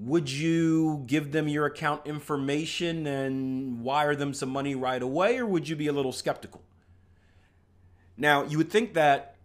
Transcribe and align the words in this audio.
Would 0.00 0.30
you 0.30 1.04
give 1.06 1.32
them 1.32 1.48
your 1.48 1.66
account 1.66 2.06
information 2.06 3.06
and 3.06 3.82
wire 3.82 4.14
them 4.14 4.34
some 4.34 4.50
money 4.50 4.74
right 4.74 5.02
away, 5.02 5.38
or 5.38 5.46
would 5.46 5.68
you 5.68 5.76
be 5.76 5.86
a 5.86 5.92
little 5.92 6.12
skeptical? 6.12 6.62
Now, 8.16 8.44
you 8.44 8.58
would 8.58 8.70
think 8.70 8.94
that 8.94 9.36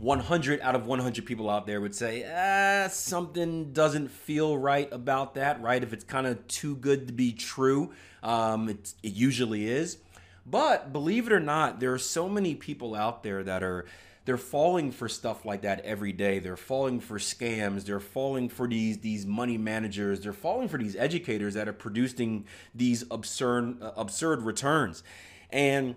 100 0.00 0.60
out 0.62 0.74
of 0.74 0.86
100 0.86 1.26
people 1.26 1.50
out 1.50 1.66
there 1.66 1.80
would 1.80 1.94
say, 1.94 2.24
ah, 2.26 2.88
something 2.88 3.72
doesn't 3.72 4.08
feel 4.08 4.56
right 4.56 4.88
about 4.92 5.34
that, 5.34 5.60
right? 5.60 5.82
If 5.82 5.92
it's 5.92 6.04
kind 6.04 6.26
of 6.26 6.46
too 6.48 6.76
good 6.76 7.06
to 7.08 7.12
be 7.12 7.32
true, 7.32 7.92
um, 8.22 8.70
it, 8.70 8.94
it 9.02 9.12
usually 9.12 9.68
is. 9.68 9.98
But 10.46 10.92
believe 10.92 11.26
it 11.26 11.32
or 11.32 11.40
not, 11.40 11.80
there 11.80 11.92
are 11.92 11.98
so 11.98 12.28
many 12.28 12.54
people 12.54 12.94
out 12.94 13.22
there 13.22 13.42
that 13.44 13.62
are 13.62 13.84
they're 14.24 14.36
falling 14.36 14.92
for 14.92 15.08
stuff 15.08 15.44
like 15.44 15.62
that 15.62 15.80
every 15.80 16.12
day. 16.12 16.38
They're 16.38 16.56
falling 16.56 17.00
for 17.00 17.18
scams. 17.18 17.84
They're 17.84 18.00
falling 18.00 18.48
for 18.48 18.68
these 18.68 18.98
these 18.98 19.26
money 19.26 19.58
managers. 19.58 20.20
They're 20.20 20.32
falling 20.32 20.68
for 20.68 20.78
these 20.78 20.96
educators 20.96 21.54
that 21.54 21.68
are 21.68 21.72
producing 21.72 22.46
these 22.74 23.04
absurd 23.10 23.82
uh, 23.82 23.92
absurd 23.96 24.42
returns. 24.42 25.02
And 25.50 25.96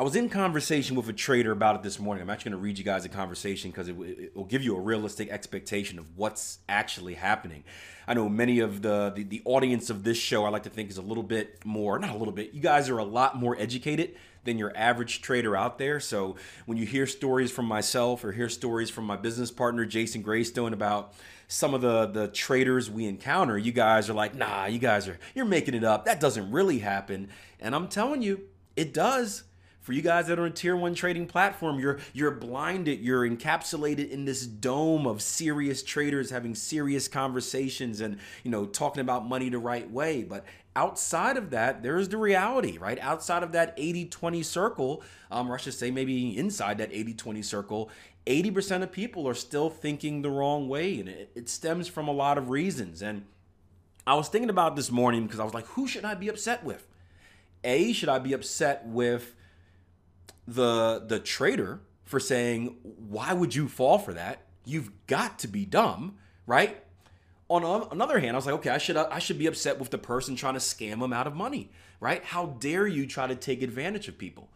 I 0.00 0.02
was 0.02 0.16
in 0.16 0.30
conversation 0.30 0.96
with 0.96 1.10
a 1.10 1.12
trader 1.12 1.52
about 1.52 1.76
it 1.76 1.82
this 1.82 1.98
morning. 1.98 2.22
I'm 2.22 2.30
actually 2.30 2.52
going 2.52 2.60
to 2.60 2.64
read 2.64 2.78
you 2.78 2.84
guys 2.84 3.04
a 3.04 3.10
conversation 3.10 3.70
because 3.70 3.86
it, 3.86 3.96
it, 4.00 4.34
will 4.34 4.46
give 4.46 4.64
you 4.64 4.74
a 4.74 4.80
realistic 4.80 5.28
expectation 5.28 5.98
of 5.98 6.16
what's 6.16 6.60
actually 6.70 7.12
happening. 7.12 7.64
I 8.08 8.14
know 8.14 8.26
many 8.26 8.60
of 8.60 8.80
the, 8.80 9.12
the, 9.14 9.24
the 9.24 9.42
audience 9.44 9.90
of 9.90 10.02
this 10.02 10.16
show 10.16 10.46
I 10.46 10.48
like 10.48 10.62
to 10.62 10.70
think 10.70 10.88
is 10.88 10.96
a 10.96 11.02
little 11.02 11.22
bit 11.22 11.66
more, 11.66 11.98
not 11.98 12.14
a 12.14 12.16
little 12.16 12.32
bit. 12.32 12.54
You 12.54 12.62
guys 12.62 12.88
are 12.88 12.96
a 12.96 13.04
lot 13.04 13.36
more 13.36 13.54
educated 13.60 14.16
than 14.44 14.56
your 14.56 14.72
average 14.74 15.20
trader 15.20 15.54
out 15.54 15.76
there. 15.76 16.00
So 16.00 16.36
when 16.64 16.78
you 16.78 16.86
hear 16.86 17.06
stories 17.06 17.52
from 17.52 17.66
myself 17.66 18.24
or 18.24 18.32
hear 18.32 18.48
stories 18.48 18.88
from 18.88 19.04
my 19.04 19.16
business 19.16 19.50
partner 19.50 19.84
Jason 19.84 20.22
Graystone 20.22 20.72
about 20.72 21.12
some 21.46 21.74
of 21.74 21.82
the 21.82 22.06
the 22.06 22.28
traders 22.28 22.90
we 22.90 23.04
encounter, 23.04 23.58
you 23.58 23.72
guys 23.72 24.08
are 24.08 24.14
like, 24.14 24.34
"Nah, 24.34 24.64
you 24.64 24.78
guys 24.78 25.08
are 25.08 25.18
you're 25.34 25.44
making 25.44 25.74
it 25.74 25.84
up. 25.84 26.06
That 26.06 26.20
doesn't 26.20 26.50
really 26.50 26.78
happen." 26.78 27.28
And 27.60 27.74
I'm 27.74 27.86
telling 27.86 28.22
you, 28.22 28.48
it 28.76 28.94
does 28.94 29.42
for 29.80 29.92
you 29.92 30.02
guys 30.02 30.26
that 30.26 30.38
are 30.38 30.44
on 30.44 30.52
tier 30.52 30.76
one 30.76 30.94
trading 30.94 31.26
platform, 31.26 31.78
you're 31.78 31.98
you're 32.12 32.30
blinded, 32.30 33.00
you're 33.00 33.28
encapsulated 33.28 34.10
in 34.10 34.24
this 34.24 34.46
dome 34.46 35.06
of 35.06 35.22
serious 35.22 35.82
traders 35.82 36.30
having 36.30 36.54
serious 36.54 37.08
conversations 37.08 38.00
and 38.00 38.18
you 38.44 38.50
know 38.50 38.66
talking 38.66 39.00
about 39.00 39.26
money 39.26 39.48
the 39.48 39.58
right 39.58 39.90
way. 39.90 40.22
But 40.22 40.44
outside 40.76 41.36
of 41.36 41.50
that, 41.50 41.82
there's 41.82 42.08
the 42.08 42.16
reality, 42.16 42.78
right? 42.78 42.98
Outside 43.00 43.42
of 43.42 43.52
that 43.52 43.76
80-20 43.76 44.44
circle, 44.44 45.02
um, 45.30 45.50
or 45.50 45.54
I 45.54 45.58
should 45.58 45.74
say 45.74 45.90
maybe 45.90 46.36
inside 46.36 46.78
that 46.78 46.92
80-20 46.92 47.44
circle, 47.44 47.90
80% 48.26 48.82
of 48.82 48.92
people 48.92 49.26
are 49.28 49.34
still 49.34 49.70
thinking 49.70 50.22
the 50.22 50.30
wrong 50.30 50.68
way. 50.68 51.00
And 51.00 51.08
it, 51.08 51.30
it 51.34 51.48
stems 51.48 51.88
from 51.88 52.06
a 52.06 52.12
lot 52.12 52.38
of 52.38 52.50
reasons. 52.50 53.02
And 53.02 53.24
I 54.06 54.14
was 54.14 54.28
thinking 54.28 54.50
about 54.50 54.76
this 54.76 54.90
morning 54.90 55.24
because 55.24 55.40
I 55.40 55.44
was 55.44 55.54
like, 55.54 55.66
who 55.68 55.86
should 55.86 56.04
I 56.04 56.14
be 56.14 56.28
upset 56.28 56.64
with? 56.64 56.86
A, 57.64 57.92
should 57.92 58.08
I 58.08 58.18
be 58.18 58.32
upset 58.32 58.86
with 58.86 59.34
the 60.54 61.04
the 61.06 61.18
trader 61.20 61.80
for 62.04 62.20
saying, 62.20 62.76
"Why 62.82 63.32
would 63.32 63.54
you 63.54 63.68
fall 63.68 63.98
for 63.98 64.12
that? 64.14 64.46
You've 64.64 64.90
got 65.06 65.38
to 65.40 65.48
be 65.48 65.64
dumb, 65.64 66.16
right?" 66.46 66.84
On 67.48 67.64
another 67.90 68.20
hand, 68.20 68.32
I 68.32 68.38
was 68.38 68.46
like, 68.46 68.54
"Okay, 68.56 68.70
I 68.70 68.78
should 68.78 68.96
I 68.96 69.18
should 69.18 69.38
be 69.38 69.46
upset 69.46 69.78
with 69.78 69.90
the 69.90 69.98
person 69.98 70.36
trying 70.36 70.54
to 70.54 70.60
scam 70.60 71.00
them 71.00 71.12
out 71.12 71.26
of 71.26 71.34
money, 71.34 71.70
right? 71.98 72.22
How 72.24 72.46
dare 72.46 72.86
you 72.86 73.06
try 73.06 73.26
to 73.26 73.34
take 73.34 73.62
advantage 73.62 74.08
of 74.08 74.18
people?" 74.18 74.48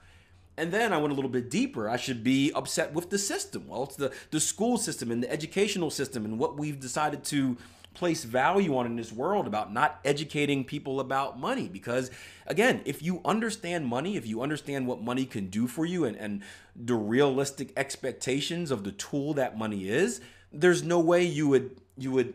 And 0.57 0.73
then 0.73 0.93
I 0.93 0.99
went 0.99 1.13
a 1.13 1.17
little 1.17 1.31
bit 1.31 1.51
deeper. 1.51 1.89
I 1.89 1.97
should 1.97 2.23
be 2.23 2.53
upset 2.53 2.93
with 2.93 3.11
the 3.11 3.19
system. 3.19 3.67
Well, 3.67 3.85
it's 3.85 3.97
the 3.97 4.13
the 4.31 4.41
school 4.41 4.79
system 4.79 5.11
and 5.11 5.23
the 5.23 5.31
educational 5.31 5.91
system 5.91 6.25
and 6.25 6.39
what 6.39 6.57
we've 6.57 6.79
decided 6.79 7.25
to 7.25 7.57
place 7.95 8.25
value 8.25 8.77
on 8.77 8.87
in 8.87 8.97
this 8.97 9.13
world 9.13 9.47
about 9.47 9.73
not 9.73 10.01
educating 10.05 10.65
people 10.65 11.01
about 11.01 11.39
money. 11.39 11.69
Because 11.69 12.11
again 12.47 12.83
if 12.85 13.03
you 13.03 13.21
understand 13.25 13.87
money 13.87 14.17
if 14.17 14.27
you 14.27 14.43
understand 14.43 14.87
what 14.87 15.03
money 15.03 15.25
can 15.25 15.47
do 15.47 15.67
for 15.67 15.87
you 15.87 16.05
and, 16.05 16.17
and 16.17 16.43
the 16.77 16.95
realistic 16.95 17.73
expectations 17.77 18.71
of 18.71 18.85
the 18.85 18.93
tool 18.93 19.35
that 19.35 19.57
money 19.57 19.89
is 19.89 20.21
there's 20.53 20.83
no 20.83 21.01
way 21.01 21.25
you 21.25 21.49
would 21.49 21.81
you 21.97 22.11
would 22.11 22.35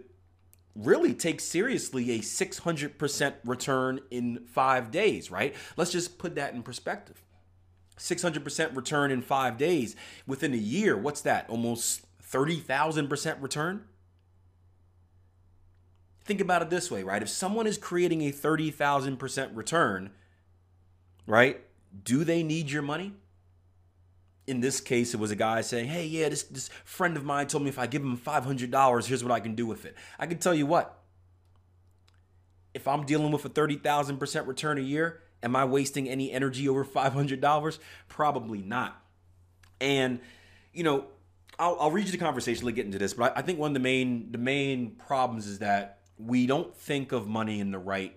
really 0.76 1.14
take 1.14 1.42
seriously 1.42 2.12
a 2.12 2.20
600% 2.20 3.34
return 3.44 4.00
in 4.10 4.46
five 4.46 4.92
days 4.92 5.30
right? 5.30 5.56
Let's 5.78 5.92
just 5.92 6.18
put 6.18 6.36
that 6.36 6.54
in 6.54 6.64
perspective. 6.64 7.22
600% 7.98 8.76
return 8.78 9.12
in 9.12 9.22
five 9.22 9.58
days. 9.58 9.96
Within 10.26 10.54
a 10.54 10.58
year 10.58 10.98
what's 10.98 11.22
that? 11.22 11.50
Almost 11.50 12.06
30000% 12.24 13.42
return 13.42 13.86
think 16.30 16.42
about 16.42 16.62
it 16.62 16.70
this 16.70 16.92
way, 16.92 17.02
right? 17.02 17.24
If 17.24 17.28
someone 17.28 17.66
is 17.66 17.80
creating 17.80 18.22
a 18.22 18.32
30,000% 18.32 19.56
return, 19.56 20.12
right? 21.26 21.60
Do 22.04 22.24
they 22.24 22.44
need 22.44 22.70
your 22.70 22.84
money? 22.84 23.14
In 24.46 24.62
this 24.62 24.80
case, 24.80 25.16
it 25.16 25.20
was 25.20 25.32
a 25.32 25.36
guy 25.36 25.62
saying, 25.62 25.88
Hey, 25.88 26.06
yeah, 26.06 26.30
this, 26.30 26.44
this 26.44 26.70
friend 26.86 27.18
of 27.18 27.26
mine 27.26 27.48
told 27.48 27.64
me 27.64 27.70
if 27.70 27.80
I 27.80 27.88
give 27.88 28.04
him 28.04 28.16
$500, 28.16 29.06
here's 29.08 29.24
what 29.24 29.32
I 29.32 29.40
can 29.40 29.56
do 29.56 29.66
with 29.66 29.86
it. 29.86 29.96
I 30.20 30.28
can 30.28 30.38
tell 30.38 30.54
you 30.54 30.68
what, 30.68 31.00
if 32.76 32.88
I'm 32.88 33.08
dealing 33.08 33.32
with 33.32 33.44
a 33.44 33.50
30,000% 33.50 34.46
return 34.46 34.78
a 34.78 34.82
year, 34.82 35.24
am 35.42 35.56
I 35.56 35.66
wasting 35.66 36.08
any 36.08 36.32
energy 36.32 36.70
over 36.70 36.86
$500? 36.86 37.80
Probably 38.08 38.62
not. 38.62 39.04
And, 39.82 40.20
you 40.74 40.84
know, 40.84 41.06
I'll, 41.58 41.76
I'll 41.80 41.92
read 41.92 42.06
you 42.06 42.12
the 42.12 42.20
conversation. 42.20 42.66
Let's 42.66 42.76
get 42.76 42.86
into 42.86 43.00
this, 43.00 43.16
but 43.16 43.36
I, 43.36 43.40
I 43.40 43.42
think 43.42 43.58
one 43.58 43.72
of 43.72 43.74
the 43.74 43.80
main 43.80 44.32
the 44.32 44.38
main 44.38 44.92
problems 44.92 45.48
is 45.48 45.60
that 45.60 45.99
we 46.20 46.46
don't 46.46 46.76
think 46.76 47.12
of 47.12 47.28
money 47.28 47.60
in 47.60 47.72
the 47.72 47.80
right 47.80 48.16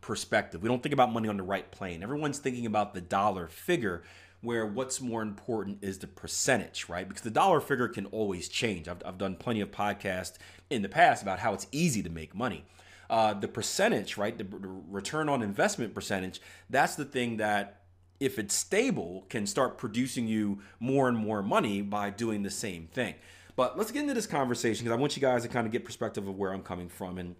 perspective. 0.00 0.62
We 0.62 0.68
don't 0.68 0.82
think 0.82 0.92
about 0.92 1.12
money 1.12 1.28
on 1.28 1.36
the 1.36 1.42
right 1.42 1.68
plane. 1.70 2.02
Everyone's 2.02 2.38
thinking 2.38 2.66
about 2.66 2.94
the 2.94 3.00
dollar 3.00 3.48
figure, 3.48 4.02
where 4.40 4.66
what's 4.66 5.00
more 5.00 5.22
important 5.22 5.78
is 5.82 5.98
the 5.98 6.06
percentage, 6.06 6.88
right? 6.88 7.08
Because 7.08 7.22
the 7.22 7.30
dollar 7.30 7.60
figure 7.60 7.88
can 7.88 8.06
always 8.06 8.48
change. 8.48 8.86
I've, 8.86 9.02
I've 9.04 9.18
done 9.18 9.36
plenty 9.36 9.60
of 9.60 9.70
podcasts 9.70 10.34
in 10.70 10.82
the 10.82 10.88
past 10.88 11.22
about 11.22 11.40
how 11.40 11.54
it's 11.54 11.66
easy 11.72 12.02
to 12.02 12.10
make 12.10 12.34
money. 12.34 12.64
Uh, 13.10 13.34
the 13.34 13.48
percentage, 13.48 14.16
right? 14.16 14.36
The, 14.38 14.44
the 14.44 14.68
return 14.90 15.28
on 15.28 15.42
investment 15.42 15.94
percentage, 15.94 16.40
that's 16.70 16.94
the 16.94 17.04
thing 17.04 17.38
that 17.38 17.80
if 18.20 18.38
it's 18.38 18.54
stable, 18.54 19.26
can 19.28 19.46
start 19.46 19.76
producing 19.76 20.28
you 20.28 20.60
more 20.78 21.08
and 21.08 21.16
more 21.16 21.42
money 21.42 21.82
by 21.82 22.10
doing 22.10 22.42
the 22.42 22.50
same 22.50 22.86
thing. 22.86 23.14
But 23.56 23.78
let's 23.78 23.92
get 23.92 24.02
into 24.02 24.14
this 24.14 24.26
conversation 24.26 24.84
because 24.84 24.96
I 24.96 25.00
want 25.00 25.16
you 25.16 25.22
guys 25.22 25.42
to 25.42 25.48
kind 25.48 25.66
of 25.66 25.72
get 25.72 25.84
perspective 25.84 26.26
of 26.26 26.36
where 26.36 26.52
I'm 26.52 26.62
coming 26.62 26.88
from. 26.88 27.18
And 27.18 27.36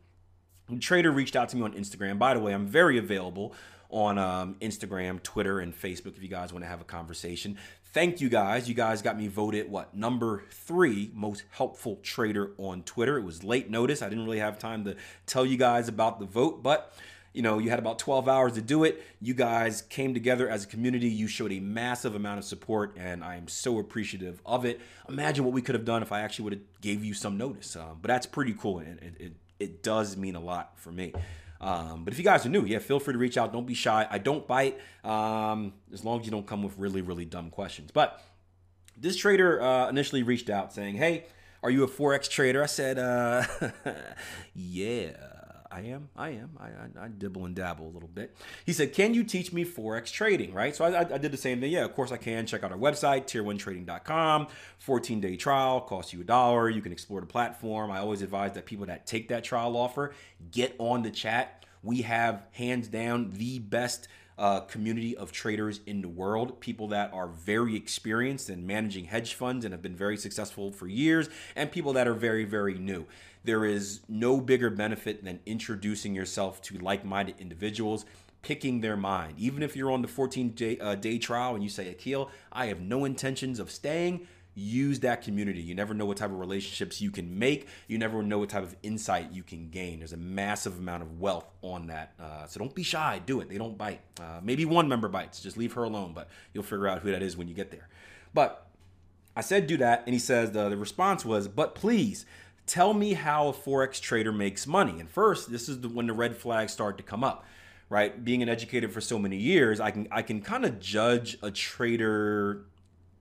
Trader 0.80 1.10
reached 1.10 1.36
out 1.36 1.48
to 1.50 1.56
me 1.56 1.62
on 1.62 1.72
Instagram. 1.72 2.18
By 2.18 2.34
the 2.34 2.40
way, 2.40 2.52
I'm 2.52 2.66
very 2.66 2.98
available 2.98 3.54
on 3.90 4.18
um, 4.18 4.56
Instagram, 4.60 5.22
Twitter, 5.22 5.60
and 5.60 5.74
Facebook 5.74 6.16
if 6.16 6.22
you 6.22 6.28
guys 6.28 6.52
want 6.52 6.64
to 6.64 6.68
have 6.68 6.80
a 6.80 6.84
conversation. 6.84 7.58
Thank 7.92 8.20
you 8.20 8.28
guys. 8.28 8.68
You 8.68 8.74
guys 8.74 9.02
got 9.02 9.16
me 9.16 9.28
voted, 9.28 9.70
what, 9.70 9.94
number 9.94 10.42
three 10.50 11.12
most 11.14 11.44
helpful 11.50 12.00
trader 12.02 12.52
on 12.58 12.82
Twitter. 12.82 13.18
It 13.18 13.22
was 13.22 13.44
late 13.44 13.70
notice. 13.70 14.02
I 14.02 14.08
didn't 14.08 14.24
really 14.24 14.40
have 14.40 14.58
time 14.58 14.84
to 14.86 14.96
tell 15.26 15.46
you 15.46 15.56
guys 15.56 15.86
about 15.86 16.18
the 16.18 16.26
vote, 16.26 16.62
but 16.62 16.92
you 17.34 17.42
know, 17.42 17.58
you 17.58 17.68
had 17.68 17.80
about 17.80 17.98
12 17.98 18.28
hours 18.28 18.52
to 18.52 18.62
do 18.62 18.84
it. 18.84 19.02
You 19.20 19.34
guys 19.34 19.82
came 19.82 20.14
together 20.14 20.48
as 20.48 20.64
a 20.64 20.66
community. 20.68 21.08
You 21.08 21.26
showed 21.26 21.50
a 21.52 21.58
massive 21.58 22.14
amount 22.14 22.38
of 22.38 22.44
support, 22.44 22.96
and 22.96 23.24
I 23.24 23.34
am 23.34 23.48
so 23.48 23.80
appreciative 23.80 24.40
of 24.46 24.64
it. 24.64 24.80
Imagine 25.08 25.44
what 25.44 25.52
we 25.52 25.60
could 25.60 25.74
have 25.74 25.84
done 25.84 26.00
if 26.00 26.12
I 26.12 26.20
actually 26.20 26.44
would 26.44 26.52
have 26.54 26.80
gave 26.80 27.04
you 27.04 27.12
some 27.12 27.36
notice. 27.36 27.74
Um, 27.74 27.98
but 28.00 28.08
that's 28.08 28.24
pretty 28.24 28.54
cool, 28.54 28.78
and 28.78 29.00
it, 29.00 29.16
it, 29.18 29.32
it 29.58 29.82
does 29.82 30.16
mean 30.16 30.36
a 30.36 30.40
lot 30.40 30.78
for 30.78 30.92
me. 30.92 31.12
Um, 31.60 32.04
but 32.04 32.12
if 32.12 32.18
you 32.18 32.24
guys 32.24 32.46
are 32.46 32.50
new, 32.50 32.64
yeah, 32.64 32.78
feel 32.78 33.00
free 33.00 33.14
to 33.14 33.18
reach 33.18 33.36
out. 33.36 33.52
Don't 33.52 33.66
be 33.66 33.74
shy. 33.74 34.06
I 34.08 34.18
don't 34.18 34.46
bite 34.46 34.78
um, 35.02 35.72
as 35.92 36.04
long 36.04 36.20
as 36.20 36.26
you 36.26 36.30
don't 36.30 36.46
come 36.46 36.62
with 36.62 36.78
really, 36.78 37.02
really 37.02 37.24
dumb 37.24 37.50
questions. 37.50 37.90
But 37.90 38.22
this 38.96 39.16
trader 39.16 39.60
uh, 39.60 39.88
initially 39.88 40.22
reached 40.22 40.50
out 40.50 40.72
saying, 40.72 40.96
"Hey, 40.96 41.24
are 41.64 41.70
you 41.70 41.82
a 41.82 41.88
forex 41.88 42.30
trader?" 42.30 42.62
I 42.62 42.66
said, 42.66 42.98
uh, 42.98 43.42
"Yeah." 44.54 45.33
I 45.74 45.80
am. 45.80 46.08
I 46.14 46.28
am. 46.30 46.50
I, 46.56 46.66
I, 46.66 47.04
I, 47.06 47.08
dibble 47.08 47.46
and 47.46 47.54
dabble 47.56 47.88
a 47.88 47.90
little 47.90 48.08
bit. 48.08 48.36
He 48.64 48.72
said, 48.72 48.92
Can 48.92 49.12
you 49.12 49.24
teach 49.24 49.52
me 49.52 49.64
Forex 49.64 50.12
trading? 50.12 50.54
Right. 50.54 50.74
So 50.74 50.84
I, 50.84 51.00
I 51.00 51.18
did 51.18 51.32
the 51.32 51.36
same 51.36 51.60
thing. 51.60 51.72
Yeah, 51.72 51.84
of 51.84 51.94
course 51.94 52.12
I 52.12 52.16
can. 52.16 52.46
Check 52.46 52.62
out 52.62 52.70
our 52.70 52.78
website, 52.78 53.24
tier1trading.com. 53.24 54.46
14 54.78 55.20
day 55.20 55.36
trial, 55.36 55.80
costs 55.80 56.12
you 56.12 56.20
a 56.20 56.24
dollar. 56.24 56.70
You 56.70 56.80
can 56.80 56.92
explore 56.92 57.20
the 57.20 57.26
platform. 57.26 57.90
I 57.90 57.98
always 57.98 58.22
advise 58.22 58.52
that 58.52 58.66
people 58.66 58.86
that 58.86 59.04
take 59.04 59.26
that 59.28 59.42
trial 59.42 59.76
offer 59.76 60.14
get 60.52 60.76
on 60.78 61.02
the 61.02 61.10
chat. 61.10 61.66
We 61.82 62.02
have 62.02 62.44
hands 62.52 62.86
down 62.86 63.32
the 63.32 63.58
best 63.58 64.06
uh, 64.38 64.60
community 64.60 65.16
of 65.16 65.32
traders 65.32 65.80
in 65.86 66.02
the 66.02 66.08
world, 66.08 66.60
people 66.60 66.88
that 66.88 67.12
are 67.12 67.28
very 67.28 67.76
experienced 67.76 68.50
in 68.50 68.66
managing 68.66 69.06
hedge 69.06 69.34
funds 69.34 69.64
and 69.64 69.72
have 69.72 69.82
been 69.82 69.96
very 69.96 70.16
successful 70.16 70.72
for 70.72 70.86
years, 70.86 71.28
and 71.54 71.70
people 71.70 71.92
that 71.92 72.08
are 72.08 72.14
very, 72.14 72.44
very 72.44 72.74
new. 72.74 73.06
There 73.44 73.64
is 73.64 74.00
no 74.08 74.40
bigger 74.40 74.70
benefit 74.70 75.24
than 75.24 75.40
introducing 75.46 76.14
yourself 76.14 76.62
to 76.62 76.78
like 76.78 77.04
minded 77.04 77.36
individuals 77.38 78.06
picking 78.44 78.80
their 78.80 78.96
mind. 78.96 79.34
Even 79.38 79.62
if 79.62 79.74
you're 79.74 79.90
on 79.90 80.02
the 80.02 80.08
14 80.08 80.50
day, 80.50 80.78
uh, 80.78 80.94
day 80.94 81.18
trial 81.18 81.54
and 81.54 81.62
you 81.62 81.70
say, 81.70 81.88
Akil, 81.88 82.30
I 82.52 82.66
have 82.66 82.80
no 82.80 83.04
intentions 83.04 83.58
of 83.58 83.70
staying, 83.70 84.26
use 84.54 85.00
that 85.00 85.22
community. 85.22 85.60
You 85.60 85.74
never 85.74 85.94
know 85.94 86.04
what 86.04 86.18
type 86.18 86.30
of 86.30 86.38
relationships 86.38 87.00
you 87.00 87.10
can 87.10 87.38
make. 87.38 87.66
You 87.88 87.98
never 87.98 88.22
know 88.22 88.38
what 88.38 88.50
type 88.50 88.62
of 88.62 88.76
insight 88.82 89.32
you 89.32 89.42
can 89.42 89.70
gain. 89.70 89.98
There's 89.98 90.12
a 90.12 90.18
massive 90.18 90.78
amount 90.78 91.02
of 91.02 91.20
wealth 91.20 91.46
on 91.62 91.88
that. 91.88 92.12
Uh, 92.20 92.46
so 92.46 92.60
don't 92.60 92.74
be 92.74 92.82
shy. 92.82 93.20
Do 93.24 93.40
it. 93.40 93.48
They 93.48 93.58
don't 93.58 93.76
bite. 93.76 94.00
Uh, 94.20 94.40
maybe 94.42 94.64
one 94.64 94.88
member 94.88 95.08
bites. 95.08 95.40
Just 95.40 95.56
leave 95.56 95.72
her 95.72 95.84
alone, 95.84 96.12
but 96.14 96.28
you'll 96.52 96.64
figure 96.64 96.86
out 96.86 97.00
who 97.00 97.10
that 97.10 97.22
is 97.22 97.36
when 97.36 97.48
you 97.48 97.54
get 97.54 97.70
there. 97.70 97.88
But 98.32 98.66
I 99.36 99.40
said 99.40 99.66
do 99.66 99.78
that, 99.78 100.04
and 100.06 100.12
he 100.12 100.20
says 100.20 100.52
the, 100.52 100.68
the 100.68 100.76
response 100.76 101.24
was, 101.24 101.48
but 101.48 101.74
please 101.74 102.26
tell 102.66 102.94
me 102.94 103.14
how 103.14 103.48
a 103.48 103.52
forex 103.52 104.00
trader 104.00 104.32
makes 104.32 104.66
money. 104.66 105.00
And 105.00 105.08
first, 105.08 105.50
this 105.50 105.68
is 105.68 105.80
the, 105.80 105.88
when 105.88 106.06
the 106.06 106.12
red 106.12 106.36
flags 106.36 106.72
start 106.72 106.96
to 106.98 107.02
come 107.02 107.24
up. 107.24 107.44
Right, 107.90 108.24
being 108.24 108.42
an 108.42 108.48
educator 108.48 108.88
for 108.88 109.02
so 109.02 109.18
many 109.18 109.36
years, 109.36 109.78
I 109.78 109.90
can 109.90 110.08
I 110.10 110.22
can 110.22 110.40
kind 110.40 110.64
of 110.64 110.80
judge 110.80 111.36
a 111.42 111.50
trader 111.50 112.64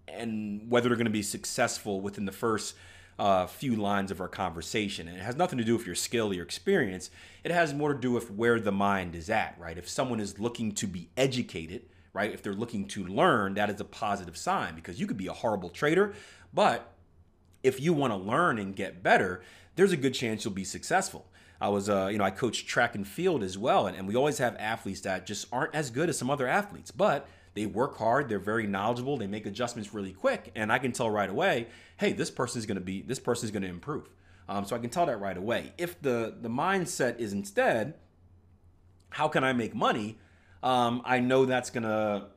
and 0.08 0.72
whether 0.72 0.88
they're 0.88 0.96
going 0.96 1.06
to 1.06 1.12
be 1.12 1.22
successful 1.22 2.00
within 2.00 2.26
the 2.26 2.32
first 2.32 2.76
uh, 3.20 3.46
few 3.46 3.76
lines 3.76 4.12
of 4.12 4.22
our 4.22 4.28
conversation. 4.28 5.08
And 5.08 5.18
it 5.18 5.22
has 5.22 5.36
nothing 5.36 5.58
to 5.60 5.64
do 5.64 5.76
with 5.78 5.86
your 5.86 5.96
skill 5.96 6.32
or 6.32 6.34
your 6.34 6.46
experience. 6.46 7.10
It 7.44 7.52
has 7.52 7.74
more 7.74 7.94
to 7.94 8.00
do 8.00 8.12
with 8.12 8.32
where 8.32 8.60
the 8.60 8.72
mind 8.72 9.16
is 9.16 9.30
at, 9.30 9.56
right? 9.60 9.78
If 9.78 9.88
someone 9.88 10.20
is 10.20 10.40
looking 10.40 10.72
to 10.74 10.88
be 10.88 11.10
educated, 11.18 11.84
right? 12.14 12.34
If 12.34 12.42
they're 12.42 12.54
looking 12.54 12.88
to 12.90 13.06
learn, 13.06 13.56
that 13.56 13.70
is 13.70 13.80
a 13.80 13.86
positive 13.86 14.38
sign 14.38 14.76
because 14.76 15.00
you 15.00 15.08
could 15.08 15.18
be 15.18 15.28
a 15.28 15.34
horrible 15.34 15.70
trader, 15.70 16.14
but 16.54 16.93
if 17.64 17.80
you 17.80 17.94
want 17.94 18.14
to 18.14 18.18
learn 18.18 18.60
and 18.60 18.76
get 18.76 19.02
better, 19.02 19.42
there's 19.76 19.92
a 19.92 19.98
good 19.98 20.14
chance 20.14 20.44
you'll 20.44 20.54
be 20.54 20.64
successful. 20.64 21.26
I 21.60 21.70
was, 21.70 21.90
uh, 21.90 22.10
you 22.12 22.18
know, 22.18 22.26
I 22.26 22.32
coach 22.32 22.66
track 22.66 22.94
and 22.94 23.08
field 23.08 23.42
as 23.42 23.58
well, 23.58 23.88
and, 23.88 23.96
and 23.96 24.08
we 24.08 24.16
always 24.16 24.38
have 24.40 24.56
athletes 24.58 25.02
that 25.02 25.26
just 25.26 25.48
aren't 25.52 25.74
as 25.74 25.90
good 25.90 26.10
as 26.10 26.18
some 26.18 26.30
other 26.30 26.48
athletes, 26.48 26.92
but 26.92 27.28
they 27.54 27.66
work 27.66 27.98
hard, 27.98 28.28
they're 28.28 28.40
very 28.40 28.68
knowledgeable, 28.68 29.18
they 29.18 29.28
make 29.28 29.46
adjustments 29.46 29.94
really 29.94 30.12
quick, 30.12 30.52
and 30.56 30.72
I 30.72 30.80
can 30.80 30.92
tell 30.92 31.10
right 31.10 31.30
away, 31.30 31.68
hey, 31.98 32.12
this 32.12 32.30
person 32.30 32.60
is 32.60 32.66
going 32.66 32.76
to 32.76 32.84
be, 32.84 33.02
this 33.02 33.20
person 33.20 33.46
is 33.46 33.52
going 33.52 33.64
to 33.64 33.70
improve. 33.70 34.10
Um, 34.50 34.66
so 34.66 34.76
I 34.76 34.80
can 34.80 34.90
tell 34.90 35.06
that 35.06 35.22
right 35.22 35.38
away. 35.38 35.72
If 35.78 36.02
the 36.02 36.36
the 36.42 36.50
mindset 36.50 37.20
is 37.20 37.34
instead, 37.34 37.94
how 39.10 39.28
can 39.28 39.44
I 39.44 39.54
make 39.54 39.74
money? 39.74 40.18
Um, 40.62 41.02
I 41.06 41.20
know 41.20 41.46
that's 41.46 41.70
gonna 41.70 42.28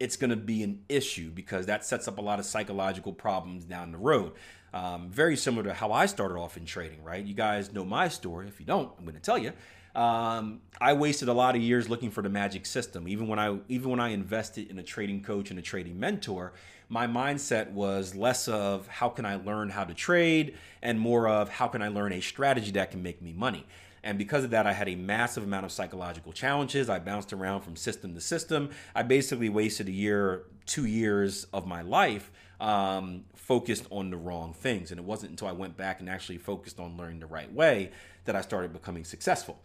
it's 0.00 0.16
gonna 0.16 0.36
be 0.36 0.62
an 0.62 0.82
issue 0.88 1.30
because 1.30 1.66
that 1.66 1.84
sets 1.84 2.08
up 2.08 2.18
a 2.18 2.22
lot 2.22 2.38
of 2.38 2.46
psychological 2.46 3.12
problems 3.12 3.64
down 3.64 3.92
the 3.92 3.98
road. 3.98 4.32
Um, 4.72 5.10
very 5.10 5.36
similar 5.36 5.64
to 5.64 5.74
how 5.74 5.92
I 5.92 6.06
started 6.06 6.36
off 6.36 6.56
in 6.56 6.66
trading, 6.66 7.02
right? 7.02 7.24
You 7.24 7.34
guys 7.34 7.72
know 7.72 7.84
my 7.84 8.08
story. 8.08 8.48
If 8.48 8.60
you 8.60 8.66
don't, 8.66 8.92
I'm 8.98 9.04
going 9.04 9.16
to 9.16 9.20
tell 9.20 9.38
you. 9.38 9.52
Um, 9.94 10.60
I 10.80 10.92
wasted 10.92 11.28
a 11.28 11.32
lot 11.32 11.56
of 11.56 11.62
years 11.62 11.88
looking 11.88 12.10
for 12.10 12.22
the 12.22 12.28
magic 12.28 12.66
system. 12.66 13.08
Even 13.08 13.26
when 13.26 13.38
I 13.38 13.58
even 13.68 13.90
when 13.90 14.00
I 14.00 14.10
invested 14.10 14.70
in 14.70 14.78
a 14.78 14.82
trading 14.82 15.22
coach 15.22 15.50
and 15.50 15.58
a 15.58 15.62
trading 15.62 15.98
mentor, 15.98 16.52
my 16.88 17.06
mindset 17.06 17.70
was 17.72 18.14
less 18.14 18.46
of 18.46 18.86
how 18.86 19.08
can 19.08 19.24
I 19.24 19.36
learn 19.36 19.70
how 19.70 19.84
to 19.84 19.94
trade 19.94 20.56
and 20.82 21.00
more 21.00 21.28
of 21.28 21.48
how 21.48 21.68
can 21.68 21.82
I 21.82 21.88
learn 21.88 22.12
a 22.12 22.20
strategy 22.20 22.70
that 22.72 22.90
can 22.90 23.02
make 23.02 23.20
me 23.20 23.32
money. 23.32 23.66
And 24.02 24.18
because 24.18 24.44
of 24.44 24.50
that, 24.50 24.66
I 24.66 24.72
had 24.72 24.88
a 24.88 24.94
massive 24.94 25.42
amount 25.42 25.64
of 25.64 25.72
psychological 25.72 26.32
challenges. 26.32 26.88
I 26.88 26.98
bounced 26.98 27.32
around 27.32 27.62
from 27.62 27.76
system 27.76 28.14
to 28.14 28.20
system. 28.20 28.70
I 28.94 29.02
basically 29.02 29.48
wasted 29.48 29.88
a 29.88 29.92
year, 29.92 30.44
two 30.66 30.86
years 30.86 31.44
of 31.52 31.66
my 31.66 31.82
life 31.82 32.30
um, 32.60 33.24
focused 33.34 33.86
on 33.90 34.10
the 34.10 34.16
wrong 34.16 34.52
things. 34.52 34.90
And 34.90 34.98
it 34.98 35.04
wasn't 35.04 35.30
until 35.30 35.48
I 35.48 35.52
went 35.52 35.76
back 35.76 36.00
and 36.00 36.08
actually 36.08 36.38
focused 36.38 36.78
on 36.78 36.96
learning 36.96 37.20
the 37.20 37.26
right 37.26 37.52
way 37.52 37.90
that 38.24 38.36
I 38.36 38.40
started 38.40 38.72
becoming 38.72 39.04
successful. 39.04 39.58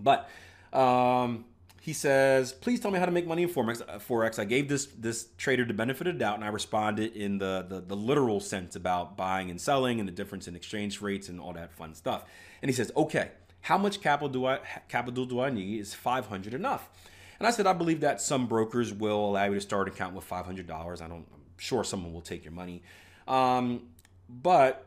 But 0.00 0.28
um, 0.72 1.44
he 1.86 1.92
says, 1.92 2.52
"Please 2.52 2.80
tell 2.80 2.90
me 2.90 2.98
how 2.98 3.06
to 3.06 3.12
make 3.12 3.28
money 3.28 3.44
in 3.44 3.48
forex." 3.48 3.80
Uh, 3.80 4.00
forex. 4.00 4.40
I 4.40 4.44
gave 4.44 4.68
this 4.68 4.86
this 4.86 5.28
trader 5.38 5.64
the 5.64 5.72
benefit 5.72 6.08
of 6.08 6.14
the 6.14 6.18
doubt, 6.18 6.34
and 6.34 6.44
I 6.44 6.48
responded 6.48 7.14
in 7.14 7.38
the, 7.38 7.64
the 7.68 7.80
the 7.80 7.94
literal 7.94 8.40
sense 8.40 8.74
about 8.74 9.16
buying 9.16 9.50
and 9.50 9.60
selling 9.60 10.00
and 10.00 10.08
the 10.08 10.12
difference 10.12 10.48
in 10.48 10.56
exchange 10.56 11.00
rates 11.00 11.28
and 11.28 11.40
all 11.40 11.52
that 11.52 11.72
fun 11.72 11.94
stuff. 11.94 12.24
And 12.60 12.68
he 12.68 12.74
says, 12.74 12.90
"Okay, 12.96 13.30
how 13.60 13.78
much 13.78 14.00
capital 14.00 14.28
do 14.28 14.46
I 14.46 14.58
capital 14.88 15.26
do 15.26 15.38
I 15.38 15.50
need? 15.50 15.78
Is 15.78 15.94
five 15.94 16.26
hundred 16.26 16.54
enough?" 16.54 16.88
And 17.38 17.46
I 17.46 17.52
said, 17.52 17.68
"I 17.68 17.72
believe 17.72 18.00
that 18.00 18.20
some 18.20 18.48
brokers 18.48 18.92
will 18.92 19.24
allow 19.30 19.44
you 19.44 19.54
to 19.54 19.60
start 19.60 19.86
an 19.86 19.94
account 19.94 20.16
with 20.16 20.24
five 20.24 20.44
hundred 20.44 20.66
dollars. 20.66 21.00
I 21.00 21.06
don't. 21.06 21.24
I'm 21.32 21.44
sure 21.56 21.84
someone 21.84 22.12
will 22.12 22.20
take 22.20 22.42
your 22.42 22.52
money, 22.52 22.82
um, 23.28 23.82
but." 24.28 24.85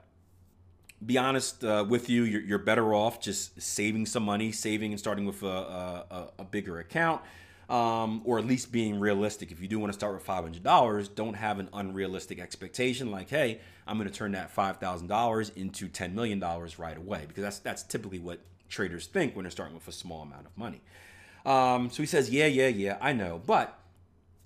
Be 1.05 1.17
honest 1.17 1.63
uh, 1.63 1.85
with 1.87 2.09
you, 2.09 2.23
you're, 2.23 2.41
you're, 2.41 2.59
better 2.59 2.93
off 2.93 3.21
just 3.21 3.61
saving 3.61 4.05
some 4.05 4.23
money, 4.23 4.51
saving 4.51 4.91
and 4.91 4.99
starting 4.99 5.25
with 5.25 5.43
a, 5.43 5.47
a, 5.47 6.27
a 6.39 6.43
bigger 6.43 6.79
account, 6.79 7.21
um, 7.69 8.21
or 8.25 8.37
at 8.37 8.45
least 8.45 8.71
being 8.71 8.99
realistic. 8.99 9.51
If 9.51 9.61
you 9.61 9.67
do 9.67 9.79
want 9.79 9.93
to 9.93 9.97
start 9.97 10.13
with 10.13 10.25
$500, 10.25 11.15
don't 11.15 11.35
have 11.35 11.59
an 11.59 11.69
unrealistic 11.73 12.39
expectation 12.39 13.11
like, 13.11 13.29
hey, 13.29 13.61
I'm 13.87 13.97
going 13.97 14.09
to 14.09 14.13
turn 14.13 14.33
that 14.33 14.53
$5,000 14.53 15.57
into 15.57 15.87
$10 15.87 16.13
million 16.13 16.39
right 16.77 16.97
away, 16.97 17.25
because 17.27 17.43
that's, 17.43 17.59
that's 17.59 17.83
typically 17.83 18.19
what 18.19 18.39
traders 18.67 19.07
think 19.07 19.35
when 19.35 19.43
they're 19.43 19.51
starting 19.51 19.75
with 19.75 19.87
a 19.87 19.93
small 19.93 20.21
amount 20.23 20.45
of 20.45 20.57
money. 20.57 20.81
Um, 21.45 21.89
so 21.89 22.03
he 22.03 22.07
says, 22.07 22.29
yeah, 22.29 22.47
yeah, 22.47 22.67
yeah, 22.67 22.97
I 22.99 23.13
know, 23.13 23.41
but 23.45 23.79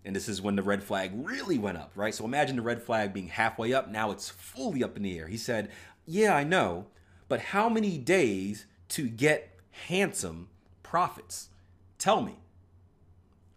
and 0.05 0.15
this 0.15 0.27
is 0.27 0.41
when 0.41 0.55
the 0.55 0.63
red 0.63 0.83
flag 0.83 1.12
really 1.13 1.57
went 1.57 1.77
up, 1.77 1.91
right? 1.95 2.13
So 2.13 2.25
imagine 2.25 2.57
the 2.57 2.62
red 2.62 2.81
flag 2.81 3.13
being 3.13 3.29
halfway 3.29 3.74
up. 3.74 3.89
Now 3.89 4.12
it's 4.12 4.29
fully 4.29 4.83
up 4.83 4.98
in 4.98 5.03
the 5.03 5.17
air. 5.17 5.27
He 5.27 5.38
said, 5.38 5.69
yeah, 6.05 6.36
I 6.36 6.43
know, 6.43 6.88
but 7.27 7.39
how 7.39 7.69
many 7.69 7.98
days 7.98 8.65
to 8.89 9.07
get 9.07 9.60
handsome 9.72 10.50
profits? 10.81 11.50
Tell 11.98 12.22
me. 12.22 12.36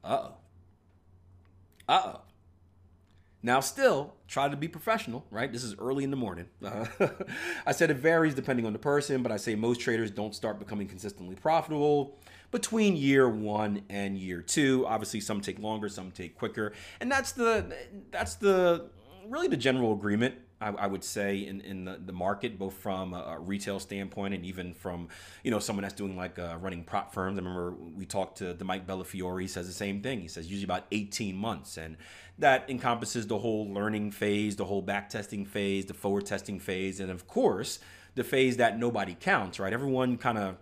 Uh 0.05 0.19
oh. 0.23 0.35
Uh 1.89 2.03
oh. 2.05 2.21
Now, 3.43 3.61
still, 3.61 4.15
try 4.27 4.49
to 4.49 4.57
be 4.57 4.67
professional, 4.67 5.25
right? 5.31 5.53
This 5.53 5.63
is 5.63 5.77
early 5.79 6.03
in 6.03 6.11
the 6.11 6.17
morning. 6.17 6.47
Uh, 6.65 6.87
I 7.67 7.73
said 7.73 7.91
it 7.91 7.99
varies 7.99 8.35
depending 8.35 8.67
on 8.67 8.73
the 8.73 8.79
person, 8.79 9.23
but 9.23 9.31
I 9.31 9.37
say 9.37 9.55
most 9.55 9.81
traders 9.81 10.11
don't 10.11 10.35
start 10.35 10.59
becoming 10.59 10.89
consistently 10.89 11.37
profitable 11.37 12.19
between 12.51 12.97
year 12.97 13.29
one 13.29 13.83
and 13.89 14.19
year 14.19 14.43
two. 14.43 14.85
Obviously, 14.87 15.21
some 15.21 15.41
take 15.41 15.61
longer, 15.61 15.89
some 15.89 16.11
take 16.11 16.37
quicker, 16.37 16.73
and 17.01 17.11
that's 17.11 17.33
the 17.33 17.73
that's 18.11 18.35
the 18.35 18.87
really 19.29 19.49
the 19.49 19.57
general 19.57 19.93
agreement 19.93 20.35
I, 20.61 20.69
I, 20.69 20.87
would 20.87 21.05
say 21.05 21.39
in, 21.39 21.61
in 21.61 21.85
the, 21.85 22.01
the 22.05 22.13
market, 22.13 22.59
both 22.59 22.75
from 22.75 23.13
a, 23.13 23.39
retail 23.39 23.79
standpoint 23.79 24.33
and 24.35 24.45
even 24.45 24.73
from 24.73 25.09
you 25.43 25.51
know 25.51 25.59
someone 25.59 25.83
that's 25.83 25.95
doing 25.95 26.17
like 26.17 26.39
uh, 26.39 26.57
running 26.61 26.83
prop 26.83 27.13
firms. 27.13 27.39
I 27.39 27.43
remember 27.43 27.73
we 27.73 28.07
talked 28.07 28.39
to 28.39 28.55
the 28.55 28.65
Mike 28.65 28.87
Bellafiore. 28.87 29.41
He 29.41 29.49
says 29.49 29.67
the 29.67 29.73
same 29.73 30.01
thing. 30.01 30.21
He 30.21 30.29
says 30.29 30.51
usually 30.51 30.65
about 30.65 30.87
18 30.93 31.37
months, 31.37 31.77
and 31.77 31.97
that 32.39 32.69
encompasses 32.71 33.27
the 33.27 33.39
whole 33.39 33.73
learning 33.73 34.13
phase, 34.13 34.57
the 34.57 34.65
whole 34.65 34.83
back 34.83 35.11
testing 35.11 35.45
phase, 35.45 35.87
the 35.87 35.95
forward 35.95 36.27
testing 36.27 36.59
phase, 36.59 37.01
and 37.01 37.11
of 37.11 37.27
course 37.27 37.79
the 38.15 38.25
phase 38.25 38.57
that 38.57 38.79
nobody 38.79 39.15
counts. 39.19 39.61
Right? 39.61 39.73
Everyone 39.73 40.17
kind 40.17 40.39
of 40.39 40.57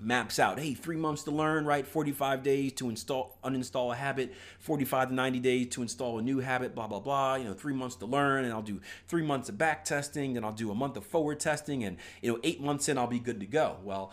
maps 0.00 0.38
out 0.38 0.58
hey 0.58 0.74
three 0.74 0.96
months 0.96 1.22
to 1.22 1.30
learn 1.30 1.64
right? 1.64 1.86
45 1.86 2.42
days 2.42 2.72
to 2.72 2.88
install 2.88 3.38
uninstall 3.44 3.92
a 3.92 3.96
habit 3.96 4.32
45 4.58 5.08
to 5.08 5.14
90 5.14 5.40
days 5.40 5.68
to 5.68 5.82
install 5.82 6.18
a 6.18 6.22
new 6.22 6.40
habit 6.40 6.74
blah 6.74 6.86
blah 6.86 7.00
blah. 7.00 7.36
You 7.36 7.44
know 7.44 7.54
three 7.54 7.74
months 7.74 7.96
to 7.96 8.06
learn 8.06 8.44
and 8.44 8.52
i'll 8.52 8.62
do 8.62 8.80
three 9.06 9.22
months 9.22 9.48
of 9.48 9.56
back 9.56 9.84
testing 9.84 10.34
then 10.34 10.44
i'll 10.44 10.52
do 10.52 10.70
a 10.70 10.74
month 10.74 10.96
of 10.96 11.06
forward 11.06 11.40
testing 11.40 11.84
and 11.84 11.96
you 12.22 12.32
know 12.32 12.40
eight 12.42 12.60
months 12.60 12.88
in 12.88 12.98
i'll 12.98 13.06
be 13.06 13.18
good 13.20 13.40
to 13.40 13.46
go. 13.46 13.76
Well 13.82 14.12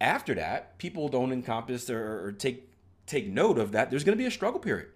after 0.00 0.34
that 0.34 0.78
people 0.78 1.08
don't 1.08 1.32
encompass 1.32 1.90
or, 1.90 2.26
or 2.26 2.32
take 2.32 2.70
take 3.06 3.26
note 3.28 3.58
of 3.58 3.72
that. 3.72 3.90
There's 3.90 4.04
going 4.04 4.16
to 4.16 4.22
be 4.22 4.26
a 4.26 4.30
struggle 4.30 4.60
period 4.60 4.88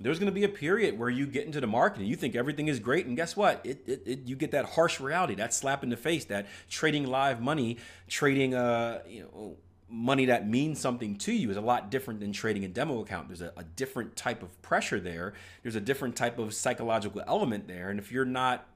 there's 0.00 0.18
going 0.18 0.30
to 0.30 0.34
be 0.34 0.44
a 0.44 0.48
period 0.48 0.98
where 0.98 1.10
you 1.10 1.26
get 1.26 1.46
into 1.46 1.60
the 1.60 1.66
market 1.66 2.00
and 2.00 2.08
you 2.08 2.16
think 2.16 2.36
everything 2.36 2.68
is 2.68 2.78
great 2.78 3.06
and 3.06 3.16
guess 3.16 3.36
what? 3.36 3.60
It, 3.64 3.82
it, 3.86 4.02
it, 4.06 4.18
you 4.26 4.36
get 4.36 4.52
that 4.52 4.64
harsh 4.64 5.00
reality 5.00 5.34
that 5.36 5.52
slap 5.52 5.82
in 5.82 5.90
the 5.90 5.96
face 5.96 6.24
that 6.26 6.46
trading 6.68 7.06
live 7.06 7.40
money 7.40 7.78
trading 8.08 8.54
uh 8.54 9.00
you 9.08 9.22
know 9.22 9.56
money 9.90 10.26
that 10.26 10.46
means 10.46 10.78
something 10.78 11.16
to 11.16 11.32
you 11.32 11.50
is 11.50 11.56
a 11.56 11.62
lot 11.62 11.90
different 11.90 12.20
than 12.20 12.30
trading 12.30 12.62
a 12.64 12.68
demo 12.68 13.00
account. 13.00 13.28
There's 13.28 13.40
a, 13.40 13.52
a 13.56 13.64
different 13.64 14.16
type 14.16 14.42
of 14.42 14.60
pressure 14.60 15.00
there. 15.00 15.32
There's 15.62 15.76
a 15.76 15.80
different 15.80 16.14
type 16.14 16.38
of 16.38 16.52
psychological 16.52 17.22
element 17.26 17.66
there 17.68 17.90
and 17.90 17.98
if 17.98 18.12
you're 18.12 18.24
not 18.24 18.66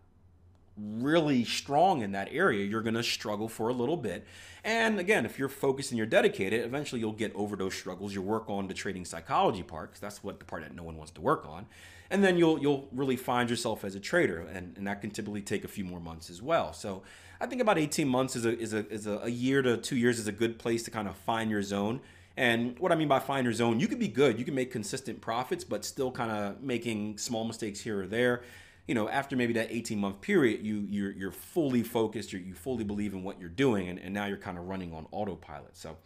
really 0.76 1.44
strong 1.44 2.02
in 2.02 2.12
that 2.12 2.28
area, 2.32 2.64
you're 2.64 2.82
going 2.82 2.94
to 2.94 3.02
struggle 3.02 3.48
for 3.48 3.68
a 3.68 3.72
little 3.72 3.96
bit. 3.96 4.26
And 4.64 4.98
again, 4.98 5.26
if 5.26 5.38
you're 5.38 5.48
focused 5.48 5.90
and 5.90 5.98
you're 5.98 6.06
dedicated, 6.06 6.64
eventually 6.64 7.00
you'll 7.00 7.12
get 7.12 7.34
over 7.34 7.56
those 7.56 7.74
struggles. 7.74 8.14
You'll 8.14 8.24
work 8.24 8.48
on 8.48 8.68
the 8.68 8.74
trading 8.74 9.04
psychology 9.04 9.62
part 9.62 9.90
because 9.90 10.00
that's 10.00 10.22
what 10.22 10.38
the 10.38 10.44
part 10.44 10.62
that 10.62 10.74
no 10.74 10.82
one 10.82 10.96
wants 10.96 11.12
to 11.12 11.20
work 11.20 11.46
on. 11.46 11.66
And 12.10 12.22
then 12.22 12.36
you'll 12.36 12.58
you'll 12.60 12.88
really 12.92 13.16
find 13.16 13.48
yourself 13.48 13.84
as 13.84 13.94
a 13.94 14.00
trader, 14.00 14.40
and, 14.52 14.76
and 14.76 14.86
that 14.86 15.00
can 15.00 15.10
typically 15.10 15.40
take 15.40 15.64
a 15.64 15.68
few 15.68 15.84
more 15.84 15.98
months 15.98 16.28
as 16.28 16.42
well. 16.42 16.74
So 16.74 17.02
I 17.40 17.46
think 17.46 17.62
about 17.62 17.78
18 17.78 18.06
months 18.06 18.36
is 18.36 18.44
a 18.44 18.58
is 18.58 18.74
a 18.74 18.86
is 18.90 19.06
a, 19.06 19.18
a 19.20 19.30
year 19.30 19.62
to 19.62 19.78
two 19.78 19.96
years 19.96 20.18
is 20.18 20.26
a 20.26 20.32
good 20.32 20.58
place 20.58 20.82
to 20.82 20.90
kind 20.90 21.08
of 21.08 21.16
find 21.16 21.50
your 21.50 21.62
zone. 21.62 22.00
And 22.36 22.78
what 22.78 22.92
I 22.92 22.96
mean 22.96 23.08
by 23.08 23.18
find 23.18 23.44
your 23.44 23.52
zone, 23.52 23.80
you 23.80 23.88
can 23.88 23.98
be 23.98 24.08
good, 24.08 24.38
you 24.38 24.44
can 24.44 24.54
make 24.54 24.70
consistent 24.70 25.20
profits, 25.20 25.64
but 25.64 25.84
still 25.84 26.10
kind 26.10 26.30
of 26.30 26.62
making 26.62 27.18
small 27.18 27.44
mistakes 27.44 27.80
here 27.80 28.02
or 28.02 28.06
there 28.06 28.42
you 28.86 28.94
know, 28.94 29.08
after 29.08 29.36
maybe 29.36 29.52
that 29.54 29.68
18 29.70 29.98
month 29.98 30.20
period, 30.20 30.64
you 30.64 30.86
you're, 30.88 31.12
you're 31.12 31.32
fully 31.32 31.82
focused, 31.82 32.32
you're, 32.32 32.42
you 32.42 32.54
fully 32.54 32.84
believe 32.84 33.12
in 33.12 33.22
what 33.22 33.40
you're 33.40 33.48
doing, 33.48 33.88
and, 33.88 33.98
and 33.98 34.12
now 34.12 34.26
you're 34.26 34.36
kind 34.36 34.58
of 34.58 34.66
running 34.66 34.92
on 34.92 35.06
autopilot. 35.12 35.76
So 35.76 35.96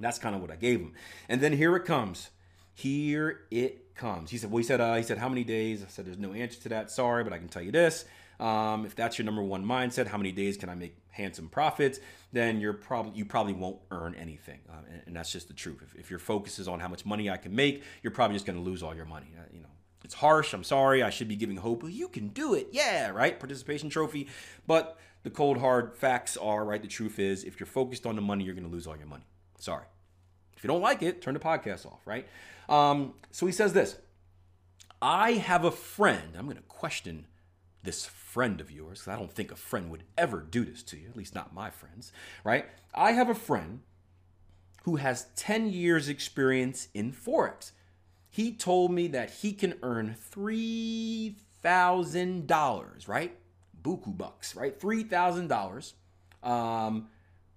that's 0.00 0.18
kind 0.18 0.34
of 0.34 0.40
what 0.40 0.50
I 0.50 0.56
gave 0.56 0.80
him. 0.80 0.92
And 1.28 1.40
then 1.40 1.52
here 1.52 1.76
it 1.76 1.84
comes. 1.84 2.30
Here 2.74 3.40
it 3.50 3.94
comes. 3.94 4.30
He 4.30 4.38
said, 4.38 4.50
well, 4.50 4.58
he 4.58 4.64
said, 4.64 4.80
uh, 4.80 4.96
he 4.96 5.02
said, 5.02 5.18
how 5.18 5.28
many 5.28 5.44
days? 5.44 5.84
I 5.84 5.88
said, 5.88 6.06
there's 6.06 6.18
no 6.18 6.32
answer 6.32 6.60
to 6.62 6.68
that. 6.70 6.90
Sorry, 6.90 7.22
but 7.22 7.32
I 7.32 7.38
can 7.38 7.48
tell 7.48 7.62
you 7.62 7.72
this. 7.72 8.04
Um, 8.40 8.84
if 8.86 8.96
that's 8.96 9.18
your 9.18 9.24
number 9.24 9.42
one 9.42 9.64
mindset, 9.64 10.08
how 10.08 10.18
many 10.18 10.32
days 10.32 10.56
can 10.56 10.68
I 10.68 10.74
make 10.74 10.96
handsome 11.10 11.48
profits? 11.48 12.00
Then 12.32 12.60
you're 12.60 12.72
probably 12.72 13.12
you 13.16 13.24
probably 13.24 13.52
won't 13.52 13.78
earn 13.92 14.16
anything, 14.16 14.58
uh, 14.68 14.78
and, 14.90 15.02
and, 15.06 15.16
that's 15.16 15.30
just 15.30 15.46
the 15.46 15.54
truth. 15.54 15.80
If, 15.82 15.94
if, 16.00 16.10
your 16.10 16.18
focus 16.18 16.58
is 16.58 16.66
on 16.66 16.80
how 16.80 16.88
much 16.88 17.06
money 17.06 17.30
I 17.30 17.36
can 17.36 17.54
make, 17.54 17.84
you're 18.02 18.10
probably 18.10 18.34
just 18.34 18.46
going 18.46 18.58
to 18.58 18.64
lose 18.64 18.82
all 18.82 18.96
your 18.96 19.04
money. 19.04 19.28
Uh, 19.38 19.42
you 19.52 19.60
know, 19.60 19.68
it's 20.04 20.14
harsh. 20.14 20.52
I'm 20.52 20.64
sorry. 20.64 21.02
I 21.02 21.10
should 21.10 21.28
be 21.28 21.36
giving 21.36 21.56
hope. 21.56 21.84
You 21.88 22.08
can 22.08 22.28
do 22.28 22.54
it. 22.54 22.68
Yeah, 22.72 23.10
right? 23.10 23.38
Participation 23.38 23.88
trophy. 23.88 24.28
But 24.66 24.98
the 25.22 25.30
cold, 25.30 25.58
hard 25.58 25.96
facts 25.96 26.36
are, 26.36 26.64
right? 26.64 26.82
The 26.82 26.88
truth 26.88 27.18
is, 27.18 27.44
if 27.44 27.60
you're 27.60 27.66
focused 27.66 28.06
on 28.06 28.16
the 28.16 28.22
money, 28.22 28.44
you're 28.44 28.54
going 28.54 28.66
to 28.66 28.72
lose 28.72 28.86
all 28.86 28.96
your 28.96 29.06
money. 29.06 29.24
Sorry. 29.58 29.84
If 30.56 30.64
you 30.64 30.68
don't 30.68 30.80
like 30.80 31.02
it, 31.02 31.22
turn 31.22 31.34
the 31.34 31.40
podcast 31.40 31.86
off, 31.86 32.00
right? 32.04 32.26
Um, 32.68 33.14
so 33.30 33.46
he 33.46 33.52
says 33.52 33.72
this 33.72 33.98
I 35.00 35.32
have 35.32 35.64
a 35.64 35.70
friend. 35.70 36.36
I'm 36.36 36.44
going 36.44 36.56
to 36.56 36.62
question 36.62 37.26
this 37.82 38.06
friend 38.06 38.60
of 38.60 38.70
yours 38.70 39.00
because 39.00 39.12
I 39.12 39.18
don't 39.18 39.32
think 39.32 39.50
a 39.50 39.56
friend 39.56 39.90
would 39.90 40.04
ever 40.16 40.40
do 40.40 40.64
this 40.64 40.82
to 40.84 40.96
you, 40.96 41.08
at 41.08 41.16
least 41.16 41.34
not 41.34 41.52
my 41.52 41.70
friends, 41.70 42.12
right? 42.44 42.66
I 42.94 43.12
have 43.12 43.28
a 43.28 43.34
friend 43.34 43.80
who 44.84 44.96
has 44.96 45.26
10 45.36 45.70
years' 45.70 46.08
experience 46.08 46.88
in 46.94 47.12
Forex 47.12 47.72
he 48.32 48.50
told 48.50 48.90
me 48.90 49.06
that 49.08 49.30
he 49.30 49.52
can 49.52 49.74
earn 49.82 50.16
$3,000, 50.34 53.08
right? 53.08 53.36
Buku 53.84 54.16
bucks, 54.16 54.56
right? 54.56 54.80
$3,000 54.80 55.92
um, 56.42 57.08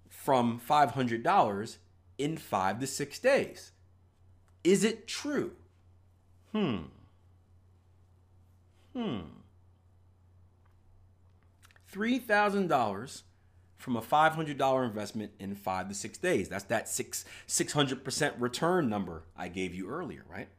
from 0.10 0.60
$500 0.60 1.78
in 2.18 2.36
five 2.36 2.82
to 2.82 2.88
six 2.88 3.20
days. 3.20 3.72
Is 4.66 4.84
it 4.84 5.08
true? 5.08 5.54
Hmm. 6.52 6.80
Hmm. 8.94 9.20
$3,000 11.94 13.22
from 13.78 13.96
a 13.96 14.02
$500 14.02 14.86
investment 14.86 15.32
in 15.40 15.56
five 15.56 15.88
to 15.88 15.96
six 15.96 16.18
days. 16.18 16.50
That's 16.50 16.66
that 16.66 16.90
six, 16.90 17.24
600% 17.48 18.34
return 18.40 18.90
number 18.90 19.24
I 19.38 19.48
gave 19.48 19.74
you 19.74 19.88
earlier, 19.88 20.26
right? 20.30 20.50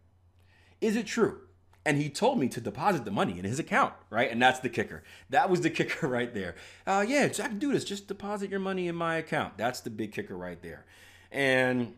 Is 0.80 0.96
it 0.96 1.06
true? 1.06 1.40
And 1.84 1.98
he 1.98 2.10
told 2.10 2.40
me 2.40 2.48
to 2.48 2.60
deposit 2.60 3.04
the 3.04 3.12
money 3.12 3.38
in 3.38 3.44
his 3.44 3.60
account, 3.60 3.94
right? 4.10 4.30
And 4.30 4.42
that's 4.42 4.58
the 4.58 4.68
kicker. 4.68 5.04
That 5.30 5.48
was 5.48 5.60
the 5.60 5.70
kicker 5.78 6.08
right 6.08 6.34
there. 6.34 6.56
Uh, 6.86 7.04
yeah, 7.06 7.28
can 7.28 7.58
do 7.58 7.72
this. 7.72 7.84
Just 7.84 8.08
deposit 8.08 8.50
your 8.50 8.60
money 8.60 8.88
in 8.88 8.96
my 8.96 9.16
account. 9.16 9.56
That's 9.56 9.80
the 9.80 9.90
big 9.90 10.12
kicker 10.12 10.36
right 10.36 10.60
there. 10.60 10.84
And 11.30 11.94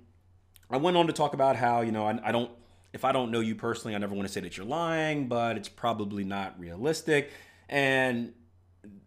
I 0.70 0.76
went 0.76 0.96
on 0.96 1.06
to 1.06 1.12
talk 1.12 1.32
about 1.32 1.56
how, 1.56 1.80
you 1.80 1.92
know, 1.92 2.06
I, 2.06 2.20
I 2.22 2.32
don't, 2.32 2.50
if 2.92 3.04
I 3.04 3.12
don't 3.12 3.30
know 3.30 3.40
you 3.40 3.54
personally, 3.54 3.94
I 3.94 3.98
never 3.98 4.14
want 4.14 4.28
to 4.28 4.32
say 4.32 4.40
that 4.40 4.56
you're 4.56 4.66
lying, 4.66 5.28
but 5.28 5.56
it's 5.56 5.68
probably 5.68 6.24
not 6.24 6.58
realistic. 6.60 7.30
And 7.68 8.34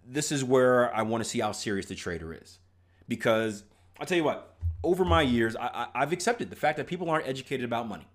this 0.08 0.32
is 0.32 0.44
where 0.44 0.94
I 0.96 1.04
want 1.04 1.24
to 1.24 1.30
see 1.30 1.40
how 1.40 1.52
serious 1.52 1.86
the 1.86 1.96
trader 1.96 2.34
is. 2.34 2.60
Because 3.08 3.64
I'll 4.00 4.06
tell 4.06 4.18
you 4.18 4.24
what, 4.24 4.56
over 4.84 5.06
my 5.06 5.22
years, 5.22 5.56
I, 5.56 5.88
I, 5.94 6.00
have 6.00 6.12
accepted 6.12 6.50
the 6.50 6.56
fact 6.56 6.78
that 6.78 6.88
people 6.88 7.10
aren't 7.10 7.28
educated 7.28 7.66
about 7.66 7.88
money. 7.88 8.08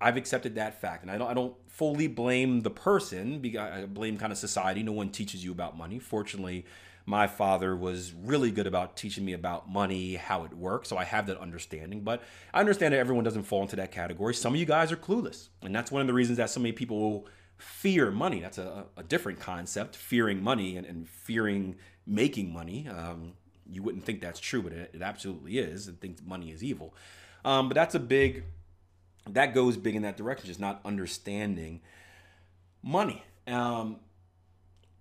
I've 0.00 0.16
accepted 0.16 0.54
that 0.54 0.80
fact, 0.80 1.02
and 1.02 1.10
I 1.10 1.18
don't, 1.18 1.28
I 1.28 1.34
don't 1.34 1.54
fully 1.66 2.06
blame 2.06 2.60
the 2.60 2.70
person. 2.70 3.42
I 3.58 3.86
blame 3.86 4.16
kind 4.16 4.32
of 4.32 4.38
society. 4.38 4.82
No 4.82 4.92
one 4.92 5.10
teaches 5.10 5.44
you 5.44 5.50
about 5.50 5.76
money. 5.76 5.98
Fortunately, 5.98 6.64
my 7.04 7.26
father 7.26 7.74
was 7.74 8.12
really 8.12 8.50
good 8.50 8.66
about 8.66 8.96
teaching 8.96 9.24
me 9.24 9.32
about 9.32 9.68
money, 9.68 10.14
how 10.14 10.44
it 10.44 10.52
works. 10.52 10.88
So 10.88 10.96
I 10.96 11.04
have 11.04 11.26
that 11.26 11.38
understanding. 11.38 12.02
But 12.02 12.22
I 12.52 12.60
understand 12.60 12.94
that 12.94 12.98
everyone 12.98 13.24
doesn't 13.24 13.44
fall 13.44 13.62
into 13.62 13.76
that 13.76 13.90
category. 13.90 14.34
Some 14.34 14.54
of 14.54 14.60
you 14.60 14.66
guys 14.66 14.92
are 14.92 14.96
clueless, 14.96 15.48
and 15.62 15.74
that's 15.74 15.90
one 15.90 16.00
of 16.00 16.06
the 16.06 16.14
reasons 16.14 16.38
that 16.38 16.50
so 16.50 16.60
many 16.60 16.72
people 16.72 17.26
fear 17.56 18.10
money. 18.10 18.40
That's 18.40 18.58
a, 18.58 18.84
a 18.96 19.02
different 19.02 19.40
concept, 19.40 19.96
fearing 19.96 20.42
money 20.42 20.76
and, 20.76 20.86
and 20.86 21.08
fearing 21.08 21.76
making 22.06 22.52
money. 22.52 22.88
Um, 22.88 23.32
you 23.70 23.82
wouldn't 23.82 24.04
think 24.04 24.20
that's 24.20 24.38
true, 24.38 24.62
but 24.62 24.72
it, 24.72 24.90
it 24.94 25.02
absolutely 25.02 25.58
is, 25.58 25.88
and 25.88 26.00
think 26.00 26.24
money 26.24 26.50
is 26.50 26.62
evil. 26.62 26.94
Um, 27.44 27.68
but 27.68 27.74
that's 27.74 27.94
a 27.94 28.00
big 28.00 28.44
that 29.34 29.54
goes 29.54 29.76
big 29.76 29.94
in 29.96 30.02
that 30.02 30.16
direction, 30.16 30.46
just 30.46 30.60
not 30.60 30.80
understanding 30.84 31.80
money. 32.82 33.22
Um, 33.46 33.96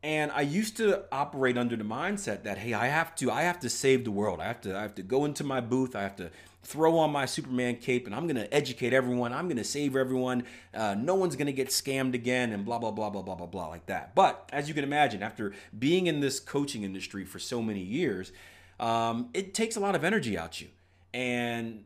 and 0.04 0.32
I 0.32 0.42
used 0.42 0.78
to 0.78 1.04
operate 1.12 1.58
under 1.58 1.76
the 1.76 1.84
mindset 1.84 2.44
that 2.44 2.60
hey, 2.60 2.74
I 2.74 2.88
have 2.88 3.16
to, 3.16 3.32
I 3.32 3.44
have 3.44 3.60
to 3.62 3.70
save 3.70 4.06
the 4.06 4.12
world. 4.12 4.40
I 4.40 4.46
have 4.46 4.62
to, 4.62 4.78
I 4.78 4.82
have 4.82 4.96
to 4.96 5.04
go 5.04 5.26
into 5.26 5.44
my 5.44 5.60
booth. 5.60 5.96
I 5.96 6.02
have 6.04 6.16
to 6.18 6.30
throw 6.64 6.98
on 7.00 7.12
my 7.12 7.26
Superman 7.26 7.78
cape, 7.78 8.06
and 8.06 8.16
I'm 8.16 8.28
to 8.36 8.54
educate 8.54 8.94
everyone. 8.94 9.32
I'm 9.32 9.48
to 9.58 9.64
save 9.64 9.96
everyone. 9.96 10.44
Uh, 10.74 10.96
no 10.98 11.16
one's 11.16 11.36
to 11.48 11.54
get 11.54 11.70
scammed 11.70 12.14
again, 12.14 12.52
and 12.52 12.66
blah 12.66 12.78
blah 12.78 12.92
blah 12.92 13.10
blah 13.10 13.22
blah 13.22 13.36
blah 13.36 13.48
blah 13.48 13.68
like 13.68 13.86
that. 13.88 14.14
But 14.16 14.50
as 14.52 14.68
you 14.68 14.74
can 14.74 14.84
imagine, 14.84 15.24
after 15.24 15.54
being 15.78 16.08
in 16.08 16.20
this 16.20 16.40
coaching 16.40 16.84
industry 16.84 17.26
for 17.26 17.40
so 17.40 17.62
many 17.62 17.82
years, 17.82 18.32
um, 18.80 19.30
it 19.34 19.54
takes 19.54 19.76
a 19.76 19.80
lot 19.80 19.96
of 19.96 20.04
energy 20.04 20.38
out 20.38 20.62
you. 20.62 20.68
And 21.14 21.86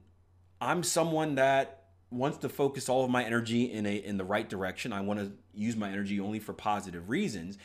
I'm 0.60 0.84
someone 0.84 1.36
that 1.36 1.81
wants 2.12 2.38
to 2.40 2.50
focus 2.50 2.90
all 2.90 3.06
of 3.06 3.10
my 3.10 3.24
energy 3.24 3.72
in 3.72 3.86
a 3.86 3.96
in 3.96 4.18
the 4.18 4.24
right 4.24 4.48
direction. 4.48 4.94
I 4.94 5.02
want 5.02 5.20
to 5.20 5.32
use 5.54 5.76
my 5.76 5.90
energy 5.90 6.20
only 6.20 6.40
for 6.40 6.54
positive 6.54 7.10
reasons. 7.10 7.58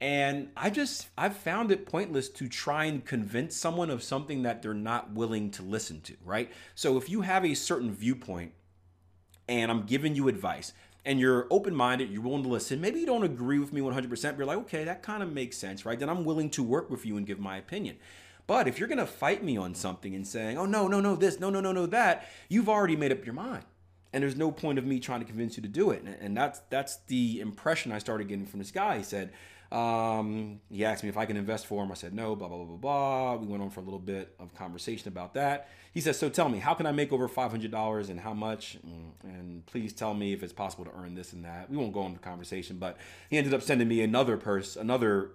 And 0.00 0.50
I 0.56 0.70
just 0.70 1.08
I've 1.16 1.36
found 1.36 1.72
it 1.72 1.86
pointless 1.86 2.28
to 2.30 2.48
try 2.48 2.84
and 2.84 3.04
convince 3.04 3.56
someone 3.56 3.90
of 3.90 4.02
something 4.02 4.42
that 4.42 4.60
they're 4.60 4.74
not 4.74 5.12
willing 5.12 5.50
to 5.52 5.62
listen 5.62 6.02
to, 6.02 6.14
right? 6.24 6.52
So 6.74 6.98
if 6.98 7.08
you 7.08 7.22
have 7.22 7.44
a 7.44 7.54
certain 7.54 7.92
viewpoint 7.92 8.52
and 9.48 9.70
I'm 9.70 9.82
giving 9.82 10.14
you 10.14 10.28
advice 10.28 10.74
and 11.06 11.20
you're 11.20 11.46
open-minded, 11.50 12.10
you're 12.10 12.22
willing 12.22 12.42
to 12.42 12.48
listen, 12.48 12.80
maybe 12.80 12.98
you 12.98 13.06
don't 13.06 13.24
agree 13.24 13.58
with 13.58 13.72
me 13.72 13.82
100%, 13.82 14.08
but 14.08 14.38
you're 14.38 14.46
like, 14.46 14.58
"Okay, 14.58 14.84
that 14.84 15.02
kind 15.02 15.22
of 15.22 15.32
makes 15.32 15.56
sense, 15.56 15.86
right?" 15.86 15.98
Then 15.98 16.08
I'm 16.08 16.24
willing 16.24 16.50
to 16.50 16.62
work 16.62 16.90
with 16.90 17.06
you 17.06 17.16
and 17.16 17.26
give 17.26 17.38
my 17.38 17.56
opinion. 17.56 17.96
But 18.46 18.68
if 18.68 18.78
you're 18.78 18.88
going 18.88 18.98
to 18.98 19.06
fight 19.06 19.42
me 19.42 19.56
on 19.56 19.74
something 19.74 20.14
and 20.14 20.26
saying, 20.26 20.58
"Oh 20.58 20.66
no, 20.66 20.88
no, 20.88 21.00
no, 21.00 21.14
this, 21.14 21.40
no, 21.40 21.48
no, 21.50 21.60
no, 21.60 21.72
no, 21.72 21.86
that," 21.86 22.26
you've 22.48 22.68
already 22.68 22.96
made 22.96 23.12
up 23.12 23.24
your 23.24 23.34
mind 23.34 23.64
and 24.14 24.22
there's 24.22 24.36
no 24.36 24.52
point 24.52 24.78
of 24.78 24.86
me 24.86 25.00
trying 25.00 25.18
to 25.20 25.26
convince 25.26 25.56
you 25.56 25.62
to 25.64 25.68
do 25.68 25.90
it. 25.90 26.04
And, 26.20 26.36
that's 26.36 26.60
that's 26.70 26.98
the 27.08 27.40
impression 27.40 27.90
I 27.92 27.98
started 27.98 28.28
getting 28.28 28.46
from 28.46 28.60
this 28.60 28.70
guy. 28.70 28.98
He 28.98 29.02
said, 29.02 29.32
um, 29.72 30.60
he 30.70 30.84
asked 30.84 31.02
me 31.02 31.08
if 31.08 31.16
I 31.16 31.26
can 31.26 31.36
invest 31.36 31.66
for 31.66 31.82
him. 31.82 31.90
I 31.90 31.94
said 31.94 32.14
no. 32.14 32.36
Blah 32.36 32.46
blah 32.46 32.58
blah 32.58 32.66
blah 32.66 32.76
blah. 32.76 33.34
We 33.36 33.48
went 33.48 33.62
on 33.62 33.70
for 33.70 33.80
a 33.80 33.82
little 33.82 33.98
bit 33.98 34.34
of 34.38 34.54
conversation 34.54 35.08
about 35.08 35.34
that. 35.34 35.68
He 35.92 36.00
says, 36.00 36.18
so 36.18 36.28
tell 36.28 36.48
me, 36.48 36.60
how 36.60 36.74
can 36.74 36.86
I 36.86 36.92
make 36.92 37.12
over 37.12 37.26
five 37.26 37.50
hundred 37.50 37.72
dollars 37.72 38.08
and 38.08 38.20
how 38.20 38.34
much? 38.34 38.78
And, 38.84 39.12
and 39.24 39.66
please 39.66 39.92
tell 39.92 40.14
me 40.14 40.32
if 40.32 40.44
it's 40.44 40.52
possible 40.52 40.84
to 40.84 40.92
earn 40.96 41.16
this 41.16 41.32
and 41.32 41.44
that. 41.44 41.68
We 41.68 41.76
won't 41.76 41.92
go 41.92 42.06
into 42.06 42.20
conversation, 42.20 42.78
but 42.78 42.96
he 43.30 43.36
ended 43.36 43.52
up 43.52 43.62
sending 43.62 43.88
me 43.88 44.00
another 44.02 44.36
person, 44.36 44.80
another 44.80 45.30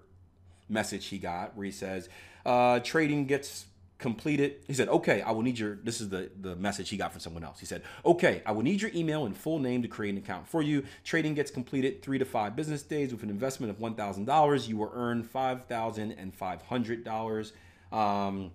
message 0.69 1.07
he 1.07 1.17
got 1.17 1.57
where 1.57 1.65
he 1.65 1.71
says, 1.71 2.07
uh, 2.45 2.79
trading 2.79 3.25
gets 3.25 3.65
completed. 4.00 4.56
He 4.65 4.74
said, 4.74 4.89
okay, 4.89 5.22
I 5.22 5.32
will 5.32 5.44
need 5.44 5.60
your, 5.60 5.75
this 5.75 6.01
is 6.01 6.10
the, 6.10 6.32
the 6.39 6.56
message 6.56 6.89
he 6.89 6.98
got 6.98 7.12
from 7.12 7.20
someone 7.20 7.44
else. 7.44 7.60
He 7.60 7.65
said, 7.65 7.84
okay, 8.06 8.41
I 8.46 8.53
will 8.53 8.63
need 8.63 8.82
your 8.82 8.91
email 8.96 9.25
and 9.25 9.38
full 9.38 9.60
name 9.60 9.82
to 9.82 9.88
create 9.88 10.12
an 10.12 10.18
account 10.18 10.48
for 10.48 10.62
you. 10.62 10.84
Trading 11.03 11.34
gets 11.36 11.51
completed 11.51 12.01
three 12.01 12.18
to 12.18 12.25
five 12.25 12.56
business 12.56 12.82
days 12.82 13.12
with 13.12 13.24
an 13.24 13.29
investment 13.29 13.72
of 13.72 13.77
$1,000. 13.77 14.68
You 14.68 14.77
will 14.77 14.91
earn 14.94 15.24
$5,500. 15.24 17.51
Um, 17.91 18.51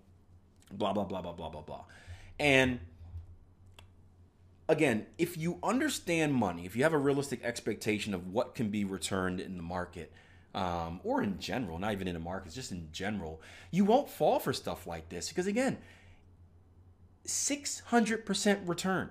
blah, 0.73 0.93
blah, 0.93 1.05
blah, 1.05 1.21
blah, 1.21 1.33
blah, 1.33 1.51
blah, 1.51 1.61
blah. 1.61 1.85
And 2.41 2.81
again, 4.69 5.07
if 5.19 5.37
you 5.37 5.59
understand 5.63 6.35
money, 6.35 6.65
if 6.65 6.75
you 6.75 6.83
have 6.83 6.95
a 6.95 6.99
realistic 6.99 7.45
expectation 7.45 8.15
of 8.15 8.33
what 8.33 8.55
can 8.55 8.71
be 8.71 8.85
returned 8.85 9.41
in 9.41 9.57
the 9.57 9.63
market, 9.63 10.13
um, 10.55 11.01
or 11.03 11.23
in 11.23 11.39
general, 11.39 11.79
not 11.79 11.93
even 11.93 12.07
in 12.07 12.15
the 12.15 12.21
markets, 12.21 12.55
just 12.55 12.73
in 12.73 12.89
general, 12.93 13.41
you 13.71 13.85
won't 13.85 14.09
fall 14.09 14.39
for 14.39 14.53
stuff 14.53 14.87
like 14.87 15.09
this 15.09 15.29
because 15.29 15.47
again, 15.47 15.79
600% 17.27 18.69
return 18.69 19.11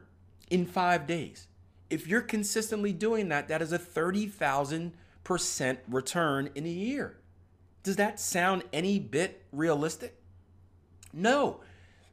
in 0.50 0.66
five 0.66 1.08
days. 1.08 1.48
If 1.90 2.08
you're 2.08 2.22
consistently 2.22 2.94
doing 2.94 3.30
that, 3.30 3.48
that 3.50 3.62
is 3.62 3.74
a 3.74 3.80
30,000% 3.80 5.78
return 5.88 6.50
in 6.56 6.66
a 6.66 6.70
year. 6.70 7.18
Does 7.84 7.98
that 7.98 8.20
sound 8.20 8.64
any 8.72 8.98
bit 9.00 9.44
realistic? 9.52 10.16
No. 11.12 11.60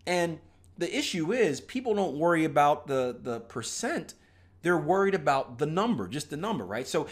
And 0.07 0.41
the 0.77 0.97
issue 0.97 1.33
is 1.33 1.61
people 1.61 1.95
don't 1.95 2.19
worry 2.19 2.45
about 2.45 2.87
the 2.87 3.17
the 3.21 3.41
percent. 3.41 4.15
They're 4.63 4.77
worried 4.77 5.15
about 5.15 5.59
the 5.59 5.67
number, 5.67 6.09
just 6.09 6.31
the 6.31 6.37
number, 6.37 6.65
right? 6.65 6.87
So 6.89 7.07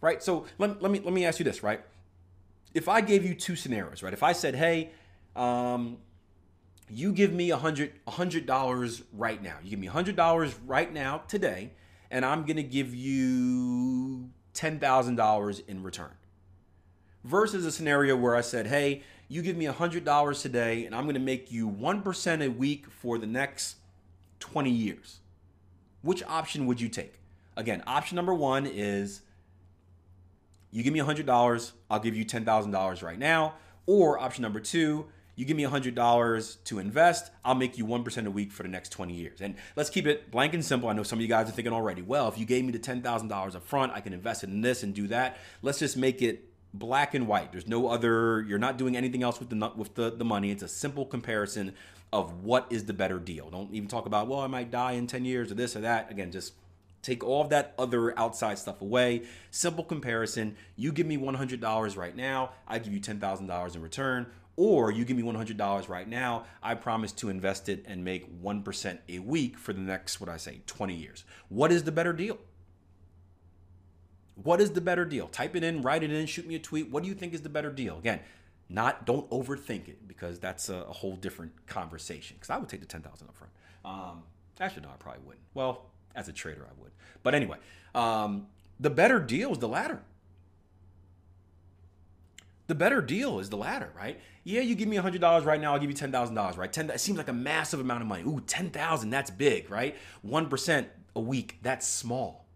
right? 0.00 0.22
So 0.22 0.46
let, 0.58 0.82
let 0.82 0.90
me 0.90 1.00
let 1.00 1.12
me 1.12 1.24
ask 1.24 1.38
you 1.38 1.44
this, 1.44 1.62
right? 1.62 1.80
If 2.74 2.88
I 2.88 3.00
gave 3.00 3.24
you 3.24 3.34
two 3.34 3.56
scenarios, 3.56 4.02
right? 4.02 4.12
If 4.12 4.22
I 4.22 4.32
said, 4.32 4.54
"Hey, 4.54 4.90
um, 5.36 5.98
you 6.88 7.12
give 7.12 7.32
me 7.32 7.50
a 7.50 7.56
hundred 7.56 7.92
a 8.06 8.12
hundred 8.12 8.46
dollars 8.46 9.02
right 9.12 9.42
now. 9.42 9.56
You 9.62 9.70
give 9.70 9.78
me 9.78 9.86
a 9.86 9.92
hundred 9.92 10.16
dollars 10.16 10.54
right 10.66 10.92
now 10.92 11.22
today, 11.28 11.72
and 12.10 12.24
I'm 12.24 12.44
gonna 12.44 12.62
give 12.62 12.94
you 12.94 14.30
ten 14.54 14.78
thousand 14.78 15.16
dollars 15.16 15.60
in 15.60 15.82
return." 15.82 16.12
Versus 17.22 17.66
a 17.66 17.72
scenario 17.72 18.16
where 18.16 18.34
I 18.34 18.40
said, 18.40 18.66
"Hey, 18.66 19.02
you 19.28 19.42
give 19.42 19.56
me 19.56 19.66
a 19.66 19.72
hundred 19.72 20.04
dollars 20.04 20.42
today, 20.42 20.86
and 20.86 20.94
I'm 20.94 21.06
gonna 21.06 21.18
make 21.18 21.52
you 21.52 21.68
one 21.68 22.02
percent 22.02 22.42
a 22.42 22.48
week 22.48 22.86
for 22.90 23.18
the 23.18 23.26
next 23.26 23.76
twenty 24.38 24.70
years." 24.70 25.18
Which 26.02 26.22
option 26.22 26.66
would 26.66 26.80
you 26.80 26.88
take? 26.88 27.14
Again, 27.56 27.82
option 27.86 28.16
number 28.16 28.32
one 28.32 28.66
is 28.66 29.20
you 30.70 30.82
give 30.82 30.92
me 30.92 31.00
$100, 31.00 31.72
I'll 31.90 32.00
give 32.00 32.16
you 32.16 32.24
$10,000 32.24 33.02
right 33.02 33.18
now. 33.18 33.54
Or 33.86 34.18
option 34.18 34.42
number 34.42 34.60
two, 34.60 35.06
you 35.36 35.44
give 35.44 35.56
me 35.56 35.64
$100 35.64 36.64
to 36.64 36.78
invest, 36.78 37.30
I'll 37.44 37.54
make 37.54 37.78
you 37.78 37.86
1% 37.86 38.26
a 38.26 38.30
week 38.30 38.52
for 38.52 38.62
the 38.62 38.68
next 38.68 38.90
20 38.90 39.14
years. 39.14 39.40
And 39.40 39.54
let's 39.74 39.88
keep 39.88 40.06
it 40.06 40.30
blank 40.30 40.52
and 40.54 40.64
simple. 40.64 40.88
I 40.88 40.92
know 40.92 41.02
some 41.02 41.18
of 41.18 41.22
you 41.22 41.28
guys 41.28 41.48
are 41.48 41.52
thinking 41.52 41.72
already, 41.72 42.02
well, 42.02 42.28
if 42.28 42.36
you 42.36 42.44
gave 42.44 42.64
me 42.64 42.72
the 42.72 42.78
$10,000 42.78 43.54
up 43.54 43.64
front, 43.64 43.92
I 43.92 44.00
can 44.00 44.12
invest 44.12 44.44
in 44.44 44.60
this 44.60 44.82
and 44.82 44.94
do 44.94 45.06
that. 45.08 45.38
Let's 45.62 45.78
just 45.78 45.96
make 45.96 46.20
it 46.20 46.44
black 46.74 47.14
and 47.14 47.26
white. 47.26 47.52
There's 47.52 47.66
no 47.66 47.88
other, 47.88 48.42
you're 48.42 48.58
not 48.58 48.76
doing 48.76 48.96
anything 48.96 49.22
else 49.22 49.40
with 49.40 49.48
the, 49.48 49.72
with 49.74 49.94
the, 49.94 50.10
the 50.10 50.24
money. 50.24 50.50
It's 50.50 50.62
a 50.62 50.68
simple 50.68 51.06
comparison 51.06 51.74
of 52.12 52.44
what 52.44 52.66
is 52.70 52.84
the 52.84 52.92
better 52.92 53.18
deal. 53.18 53.50
Don't 53.50 53.72
even 53.72 53.88
talk 53.88 54.06
about, 54.06 54.28
well, 54.28 54.40
I 54.40 54.46
might 54.46 54.70
die 54.70 54.92
in 54.92 55.06
10 55.06 55.24
years 55.24 55.50
or 55.50 55.54
this 55.54 55.74
or 55.74 55.80
that. 55.80 56.10
Again, 56.10 56.30
just 56.32 56.52
Take 57.02 57.24
all 57.24 57.42
of 57.42 57.48
that 57.50 57.74
other 57.78 58.18
outside 58.18 58.58
stuff 58.58 58.82
away. 58.82 59.22
Simple 59.50 59.84
comparison. 59.84 60.56
You 60.76 60.92
give 60.92 61.06
me 61.06 61.16
$100 61.16 61.96
right 61.96 62.16
now, 62.16 62.50
I 62.66 62.78
give 62.78 62.92
you 62.92 63.00
$10,000 63.00 63.74
in 63.74 63.82
return. 63.82 64.26
Or 64.56 64.90
you 64.90 65.06
give 65.06 65.16
me 65.16 65.22
$100 65.22 65.88
right 65.88 66.06
now, 66.06 66.44
I 66.62 66.74
promise 66.74 67.12
to 67.12 67.30
invest 67.30 67.70
it 67.70 67.82
and 67.86 68.04
make 68.04 68.42
1% 68.42 68.98
a 69.08 69.18
week 69.20 69.56
for 69.56 69.72
the 69.72 69.80
next, 69.80 70.20
what 70.20 70.28
I 70.28 70.36
say, 70.36 70.60
20 70.66 70.94
years. 70.94 71.24
What 71.48 71.72
is 71.72 71.84
the 71.84 71.92
better 71.92 72.12
deal? 72.12 72.36
What 74.34 74.60
is 74.60 74.72
the 74.72 74.82
better 74.82 75.06
deal? 75.06 75.28
Type 75.28 75.56
it 75.56 75.64
in, 75.64 75.80
write 75.80 76.02
it 76.02 76.12
in, 76.12 76.26
shoot 76.26 76.46
me 76.46 76.56
a 76.56 76.58
tweet. 76.58 76.90
What 76.90 77.02
do 77.02 77.08
you 77.08 77.14
think 77.14 77.32
is 77.32 77.40
the 77.40 77.48
better 77.48 77.70
deal? 77.70 77.96
Again, 77.96 78.20
not 78.68 79.06
don't 79.06 79.28
overthink 79.30 79.88
it 79.88 80.06
because 80.06 80.38
that's 80.38 80.68
a, 80.68 80.82
a 80.82 80.92
whole 80.92 81.16
different 81.16 81.66
conversation. 81.66 82.36
Because 82.36 82.50
I 82.50 82.58
would 82.58 82.68
take 82.68 82.80
the 82.80 82.86
10,000 82.86 83.28
up 83.28 83.36
front. 83.36 83.52
Um, 83.84 84.22
actually, 84.60 84.82
no, 84.82 84.88
I 84.88 84.96
probably 84.98 85.22
wouldn't. 85.24 85.44
Well, 85.54 85.86
as 86.14 86.28
a 86.28 86.32
trader, 86.32 86.66
I 86.68 86.80
would. 86.80 86.92
But 87.22 87.34
anyway, 87.34 87.58
um, 87.94 88.46
the 88.78 88.90
better 88.90 89.18
deal 89.18 89.52
is 89.52 89.58
the 89.58 89.68
latter. 89.68 90.02
The 92.66 92.74
better 92.74 93.02
deal 93.02 93.40
is 93.40 93.50
the 93.50 93.56
latter, 93.56 93.90
right? 93.96 94.20
Yeah, 94.44 94.60
you 94.60 94.74
give 94.74 94.88
me 94.88 94.96
$100 94.96 95.44
right 95.44 95.60
now, 95.60 95.72
I'll 95.72 95.80
give 95.80 95.90
you 95.90 95.96
$10,000, 95.96 96.56
right? 96.56 96.72
10, 96.72 96.90
it 96.90 97.00
seems 97.00 97.18
like 97.18 97.28
a 97.28 97.32
massive 97.32 97.80
amount 97.80 98.02
of 98.02 98.08
money. 98.08 98.22
Ooh, 98.22 98.40
10,000, 98.46 99.10
that's 99.10 99.30
big, 99.30 99.70
right? 99.70 99.96
1% 100.26 100.86
a 101.16 101.20
week, 101.20 101.58
that's 101.62 101.86
small. 101.86 102.46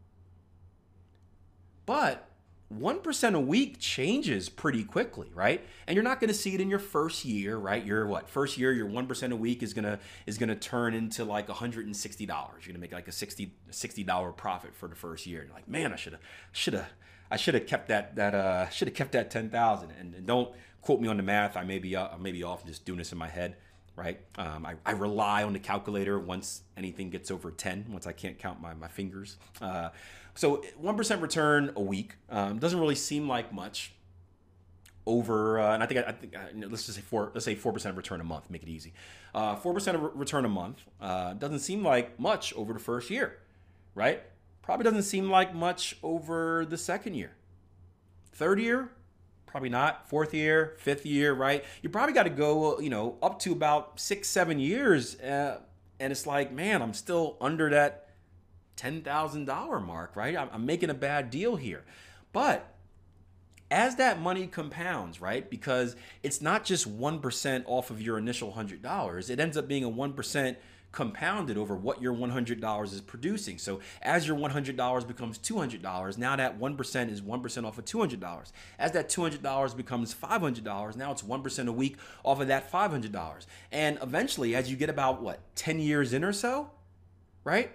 But 1.85 2.29
1% 2.79 3.35
a 3.35 3.41
week 3.41 3.79
changes 3.79 4.49
pretty 4.49 4.85
quickly, 4.85 5.29
right? 5.35 5.65
And 5.87 5.95
you're 5.95 6.05
not 6.05 6.21
going 6.21 6.29
to 6.29 6.35
see 6.35 6.55
it 6.55 6.61
in 6.61 6.69
your 6.69 6.79
first 6.79 7.25
year, 7.25 7.57
right? 7.57 7.85
Your 7.85 8.07
what? 8.07 8.29
First 8.29 8.59
year 8.59 8.73
your 8.73 8.89
1% 8.89 9.33
a 9.33 9.37
week 9.37 9.63
is 9.63 9.75
going 9.75 9.85
to 9.85 9.99
is 10.27 10.39
going 10.39 10.49
to 10.49 10.57
turn 10.57 10.95
into 10.95 11.25
like 11.25 11.49
$160. 11.49 12.19
You're 12.19 12.37
going 12.37 12.75
to 12.75 12.79
make 12.79 12.93
like 12.93 13.09
a 13.09 13.13
60 13.13 13.53
$60 13.71 14.37
profit 14.37 14.75
for 14.75 14.89
the 14.89 14.95
first 14.95 15.27
year. 15.27 15.45
you're 15.45 15.55
like, 15.55 15.69
"Man, 15.69 15.93
I 15.93 15.97
should 15.97 16.13
have 16.15 16.23
should 16.53 16.75
have 16.75 16.89
I 17.31 17.37
should 17.37 17.55
have 17.55 17.67
kept 17.67 17.89
that 17.89 18.17
that 18.17 18.35
uh 18.35 18.69
should 18.69 18.89
have 18.89 18.95
kept 18.95 19.13
that 19.13 19.31
10,000." 19.31 19.91
And, 19.99 20.15
and 20.15 20.27
don't 20.27 20.55
quote 20.81 21.01
me 21.01 21.09
on 21.09 21.17
the 21.17 21.23
math. 21.23 21.57
I 21.57 21.65
may 21.65 21.79
be 21.79 21.97
uh, 21.97 22.09
I 22.09 22.17
may 22.19 22.33
be 22.33 22.43
off 22.43 22.63
I'm 22.63 22.69
just 22.69 22.85
doing 22.85 22.99
this 22.99 23.13
in 23.13 23.19
my 23.19 23.29
head 23.29 23.57
right? 23.97 24.21
Um, 24.37 24.67
I, 24.67 24.75
I, 24.85 24.93
rely 24.93 25.45
on 25.45 25.53
the 25.53 25.59
calculator 25.59 26.19
once 26.19 26.63
anything 26.77 27.11
gets 27.11 27.31
over 27.31 27.51
10, 27.51 27.87
once 27.91 28.07
I 28.07 28.13
can't 28.13 28.39
count 28.39 28.61
my, 28.61 28.75
my 28.75 28.89
fingers. 28.89 29.37
Uh, 29.61 29.91
so 30.35 30.65
1% 30.83 31.23
return 31.23 31.73
a 31.77 31.81
week 31.81 32.17
um, 32.29 32.59
doesn't 32.59 32.81
really 32.81 32.97
seem 32.97 33.29
like 33.29 33.53
much 33.53 33.93
over, 35.07 35.61
uh, 35.61 35.75
and 35.75 35.83
I 35.83 35.87
think, 35.87 36.07
I, 36.07 36.13
think 36.13 36.35
uh, 36.35 36.67
let's 36.69 36.87
just 36.87 36.97
say 36.97 37.03
four, 37.03 37.31
let's 37.35 37.45
say 37.45 37.55
4% 37.55 37.97
return 37.97 38.21
a 38.21 38.25
month, 38.25 38.51
make 38.51 38.63
it 38.63 38.69
easy. 38.69 38.93
4% 39.35 39.67
uh, 39.67 39.99
of 39.99 40.17
return 40.19 40.45
a 40.45 40.49
month 40.49 40.83
uh, 41.01 41.35
doesn't 41.35 41.61
seem 41.61 41.85
like 41.85 42.19
much 42.19 42.53
over 42.55 42.73
the 42.73 42.81
first 42.81 43.11
year, 43.11 43.39
right? 43.95 44.23
Probably 44.63 44.85
doesn't 44.85 45.03
seem 45.03 45.31
like 45.31 45.55
much 45.55 45.97
over 46.03 46.65
the 46.65 46.79
second 46.79 47.15
year. 47.15 47.33
Third 48.33 48.59
year, 48.59 48.91
Probably 49.55 49.71
not. 49.71 50.09
Fourth 50.09 50.35
year, 50.35 50.75
fifth 50.79 51.07
year, 51.07 51.33
right? 51.33 51.65
You 51.81 51.89
probably 51.89 52.13
got 52.13 52.25
to 52.25 52.31
go, 52.31 52.81
you 52.81 52.91
know, 52.91 53.19
up 53.23 53.39
to 53.43 53.53
about 53.53 54.01
six, 54.01 54.29
seven 54.29 54.59
years. 54.59 55.15
Uh, 55.21 55.61
and 56.01 56.11
it's 56.11 56.27
like, 56.27 56.51
man, 56.51 56.83
I'm 56.83 56.93
still 56.93 57.37
under 57.41 57.71
that 57.71 58.09
$10,000 58.79 59.87
mark, 59.87 60.17
right? 60.17 60.37
I'm, 60.37 60.49
I'm 60.53 60.67
making 60.67 60.91
a 60.91 60.95
bad 60.95 61.31
deal 61.31 61.55
here. 61.55 61.85
But 62.33 62.75
as 63.71 63.95
that 63.95 64.21
money 64.21 64.49
compounds, 64.49 65.21
right? 65.21 65.49
Because 65.49 65.95
it's 66.25 66.41
not 66.41 66.65
just 66.65 66.93
1% 66.93 67.63
off 67.67 67.91
of 67.91 68.03
your 68.03 68.19
initial 68.19 68.55
$100, 68.55 69.31
it 69.31 69.39
ends 69.39 69.57
up 69.57 69.69
being 69.69 69.85
a 69.85 69.89
1% 69.89 70.57
compounded 70.95 71.59
over 71.59 71.75
what 71.75 72.01
your 72.01 72.15
$100 72.15 72.85
is 72.85 73.01
producing. 73.01 73.59
So 73.59 73.81
as 74.01 74.27
your 74.27 74.37
$100 74.37 75.07
becomes 75.07 75.39
$200, 75.39 76.19
now 76.19 76.37
that 76.37 76.59
1% 76.59 77.11
is 77.11 77.21
1% 77.21 77.67
off 77.67 77.79
of 77.79 77.85
$200. 77.85 78.53
As 78.79 78.93
that 78.93 79.09
$200 79.09 79.77
becomes 79.77 80.15
$500, 80.15 80.97
now 80.97 81.11
it's 81.11 81.23
1% 81.23 81.69
a 81.69 81.73
week 81.73 81.97
off 82.23 82.41
of 82.41 82.49
that 82.49 82.71
$500. 82.71 83.47
And 83.73 83.99
eventually, 84.01 84.55
as 84.55 84.71
you 84.71 84.77
get 84.77 84.89
about 84.89 85.21
what, 85.21 85.41
10 85.57 85.81
years 85.81 86.13
in 86.13 86.23
or 86.23 86.33
so, 86.33 86.71
right? 87.43 87.73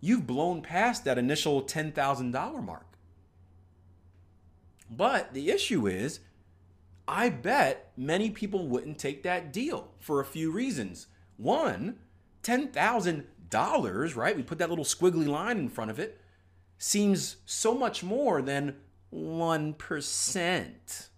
You've 0.00 0.26
blown 0.26 0.62
past 0.62 1.04
that 1.04 1.18
initial 1.18 1.62
$10,000 1.62 2.64
mark. 2.64 2.86
But 4.90 5.32
the 5.34 5.50
issue 5.50 5.86
is, 5.86 6.20
I 7.08 7.28
bet 7.28 7.92
many 7.96 8.30
people 8.30 8.68
wouldn't 8.68 8.98
take 8.98 9.22
that 9.22 9.52
deal 9.52 9.88
for 9.98 10.20
a 10.20 10.24
few 10.24 10.50
reasons. 10.50 11.06
One, 11.40 11.96
$10,000, 12.42 14.16
right? 14.16 14.36
We 14.36 14.42
put 14.42 14.58
that 14.58 14.68
little 14.68 14.84
squiggly 14.84 15.26
line 15.26 15.56
in 15.56 15.70
front 15.70 15.90
of 15.90 15.98
it, 15.98 16.20
seems 16.76 17.36
so 17.46 17.74
much 17.74 18.02
more 18.02 18.42
than 18.42 18.76
1%, 19.12 21.08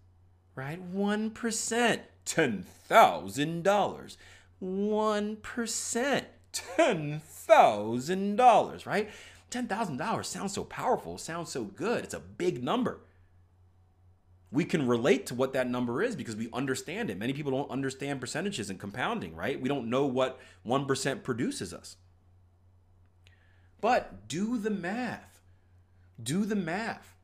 right? 0.54 0.94
1%, 0.94 2.00
$10,000. 2.24 4.16
1%, 4.62 6.24
$10,000, 6.52 8.86
right? 8.86 9.10
$10,000 9.50 10.24
sounds 10.24 10.54
so 10.54 10.62
powerful, 10.64 11.18
sounds 11.18 11.50
so 11.50 11.64
good. 11.64 12.04
It's 12.04 12.14
a 12.14 12.20
big 12.20 12.62
number 12.62 13.00
we 14.52 14.66
can 14.66 14.86
relate 14.86 15.26
to 15.26 15.34
what 15.34 15.54
that 15.54 15.68
number 15.68 16.02
is 16.02 16.14
because 16.14 16.36
we 16.36 16.50
understand 16.52 17.08
it. 17.08 17.18
Many 17.18 17.32
people 17.32 17.52
don't 17.52 17.70
understand 17.70 18.20
percentages 18.20 18.68
and 18.68 18.78
compounding, 18.78 19.34
right? 19.34 19.60
We 19.60 19.68
don't 19.68 19.88
know 19.88 20.04
what 20.04 20.38
1% 20.66 21.22
produces 21.22 21.72
us. 21.72 21.96
But 23.80 24.28
do 24.28 24.58
the 24.58 24.70
math. 24.70 25.40
Do 26.22 26.44
the 26.44 26.54
math. 26.54 27.16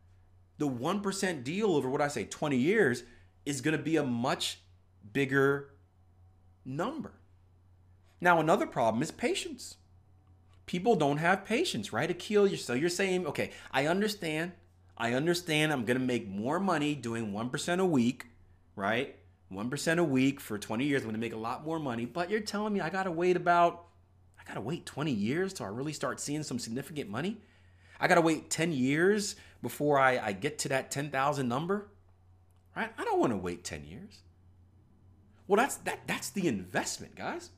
The 0.56 0.68
1% 0.68 1.44
deal 1.44 1.76
over 1.76 1.88
what 1.88 2.00
I 2.00 2.08
say 2.08 2.24
20 2.24 2.56
years 2.56 3.04
is 3.44 3.60
going 3.60 3.76
to 3.76 3.82
be 3.82 3.96
a 3.96 4.02
much 4.02 4.60
bigger 5.12 5.70
number. 6.64 7.12
Now, 8.20 8.40
another 8.40 8.66
problem 8.66 9.02
is 9.02 9.10
patience. 9.10 9.76
People 10.66 10.96
don't 10.96 11.18
have 11.18 11.44
patience, 11.44 11.92
right? 11.92 12.10
Akil, 12.10 12.48
so 12.56 12.72
you're 12.72 12.88
saying, 12.88 13.26
okay, 13.26 13.52
I 13.70 13.86
understand 13.86 14.52
I 14.98 15.14
understand 15.14 15.72
I'm 15.72 15.84
going 15.84 15.98
to 15.98 16.04
make 16.04 16.28
more 16.28 16.58
money 16.58 16.96
doing 16.96 17.32
1% 17.32 17.78
a 17.78 17.87
week, 17.87 18.26
right? 18.74 19.14
1% 19.52 19.98
a 19.98 20.04
week 20.04 20.40
for 20.40 20.58
20 20.58 20.84
years. 20.84 21.02
I'm 21.02 21.06
going 21.06 21.14
to 21.14 21.20
make 21.20 21.32
a 21.32 21.37
lot 21.37 21.64
more 21.64 21.78
money, 21.78 22.04
but 22.04 22.28
you're 22.28 22.40
telling 22.40 22.72
me 22.74 22.80
I 22.80 22.90
got 22.90 23.04
to 23.04 23.12
wait 23.12 23.37
about, 23.37 23.87
I 24.38 24.44
got 24.44 24.54
to 24.54 24.61
wait 24.61 24.84
20 24.84 25.12
years 25.12 25.52
till 25.52 25.66
I 25.66 25.68
really 25.68 25.92
start 25.92 26.18
seeing 26.18 26.42
some 26.42 26.58
significant 26.58 27.08
money? 27.08 27.38
I 28.00 28.08
got 28.08 28.16
to 28.16 28.20
wait 28.20 28.50
10 28.50 28.72
years 28.72 29.37
before 29.62 29.98
I, 29.98 30.18
I 30.18 30.32
get 30.32 30.58
to 30.61 30.68
that 30.70 30.90
10,000 30.90 31.48
number, 31.48 31.88
right? 32.76 32.90
I 32.98 33.04
don't 33.04 33.20
want 33.20 33.32
to 33.32 33.38
wait 33.38 33.64
10 33.64 33.84
years. 33.84 34.22
Well, 35.46 35.56
that's 35.56 35.76
that 35.76 36.00
that's 36.06 36.28
the 36.28 36.46
investment, 36.46 37.16
guys. 37.16 37.50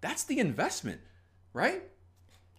That's 0.00 0.22
the 0.22 0.38
investment, 0.38 1.00
right? 1.52 1.82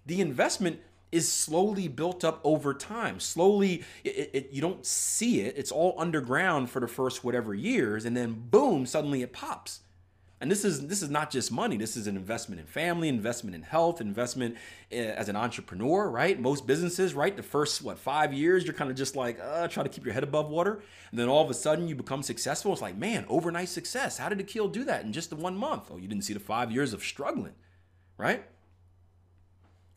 The 0.06 0.20
investment 0.20 0.82
is 1.12 1.32
slowly 1.32 1.88
built 1.88 2.24
up 2.24 2.40
over 2.44 2.74
time. 2.74 3.20
Slowly, 3.20 3.84
it, 4.04 4.30
it, 4.34 4.50
you 4.52 4.62
don't 4.62 4.86
see 4.86 5.42
it. 5.42 5.56
It's 5.58 5.72
all 5.72 5.96
underground 5.98 6.70
for 6.70 6.80
the 6.80 6.88
first 6.88 7.24
whatever 7.24 7.54
years, 7.54 8.06
and 8.06 8.16
then 8.16 8.48
boom, 8.50 8.86
suddenly 8.86 9.22
it 9.22 9.34
pops. 9.34 9.82
And 10.42 10.50
this 10.50 10.66
is 10.66 10.88
this 10.88 11.04
is 11.04 11.10
not 11.12 11.30
just 11.30 11.52
money. 11.52 11.78
This 11.78 11.96
is 11.96 12.08
an 12.08 12.18
investment 12.18 12.60
in 12.60 12.66
family, 12.66 13.08
investment 13.08 13.56
in 13.56 13.62
health, 13.62 14.02
investment 14.02 14.56
eh, 14.92 15.04
as 15.04 15.30
an 15.30 15.36
entrepreneur, 15.36 16.10
right? 16.10 16.40
Most 16.40 16.66
businesses, 16.66 17.14
right? 17.14 17.38
The 17.38 17.44
first 17.44 17.84
what 17.84 18.00
five 18.00 18.34
years, 18.34 18.64
you're 18.66 18.74
kind 18.74 18.90
of 18.90 18.98
just 18.98 19.16
like 19.16 19.40
uh, 19.40 19.68
try 19.68 19.84
to 19.84 19.90
keep 19.90 20.04
your 20.04 20.16
head 20.16 20.24
above 20.24 20.50
water, 20.50 20.82
and 21.12 21.20
then 21.20 21.30
all 21.30 21.44
of 21.44 21.52
a 21.52 21.54
sudden 21.54 21.88
you 21.88 21.96
become 21.96 22.24
successful. 22.24 22.74
It's 22.74 22.82
like, 22.82 22.98
man, 22.98 23.26
overnight 23.30 23.70
success. 23.70 24.18
How 24.18 24.30
did 24.30 24.40
Akil 24.40 24.68
do 24.68 24.84
that 24.86 25.04
in 25.04 25.14
just 25.14 25.30
the 25.30 25.36
one 25.36 25.56
month? 25.56 25.92
Oh, 25.92 25.98
you 25.98 26.08
didn't 26.08 26.24
see 26.24 26.34
the 26.34 26.40
five 26.40 26.72
years 26.72 26.92
of 26.92 27.04
struggling, 27.04 27.54
right? 28.18 28.44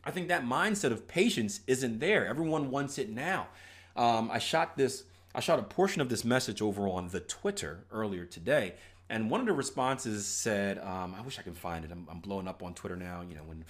I 0.05 0.11
think 0.11 0.29
that 0.29 0.45
mindset 0.45 0.93
of 0.93 1.09
patience 1.09 1.61
isn't 1.67 1.99
there. 2.01 2.27
Everyone 2.27 2.71
wants 2.71 2.99
it 2.99 3.11
now. 3.11 3.49
Um, 3.97 4.31
I 4.31 4.39
shot 4.39 4.77
this. 4.77 5.05
I 5.35 5.41
shot 5.41 5.59
a 5.59 5.63
portion 5.63 6.01
of 6.01 6.09
this 6.09 6.25
message 6.25 6.63
over 6.63 6.87
on 6.87 7.09
the 7.09 7.21
Twitter 7.21 7.85
earlier 7.91 8.25
today 8.25 8.75
and 9.09 9.31
one 9.31 9.41
of 9.41 9.47
the 9.47 9.53
responses 9.53 10.27
said, 10.27 10.79
um, 10.79 11.15
I 11.17 11.21
wish 11.23 11.39
I 11.39 11.43
could 11.43 11.57
find 11.57 11.85
it. 11.85 11.91
I'm, 11.91 12.07
I'm, 12.11 12.21
blowing 12.21 12.49
up 12.49 12.63
on 12.63 12.75
Twitter 12.75 12.97
now. 12.97 13.23
You 13.29 13.37
know, 13.37 13.43
when 13.43 13.65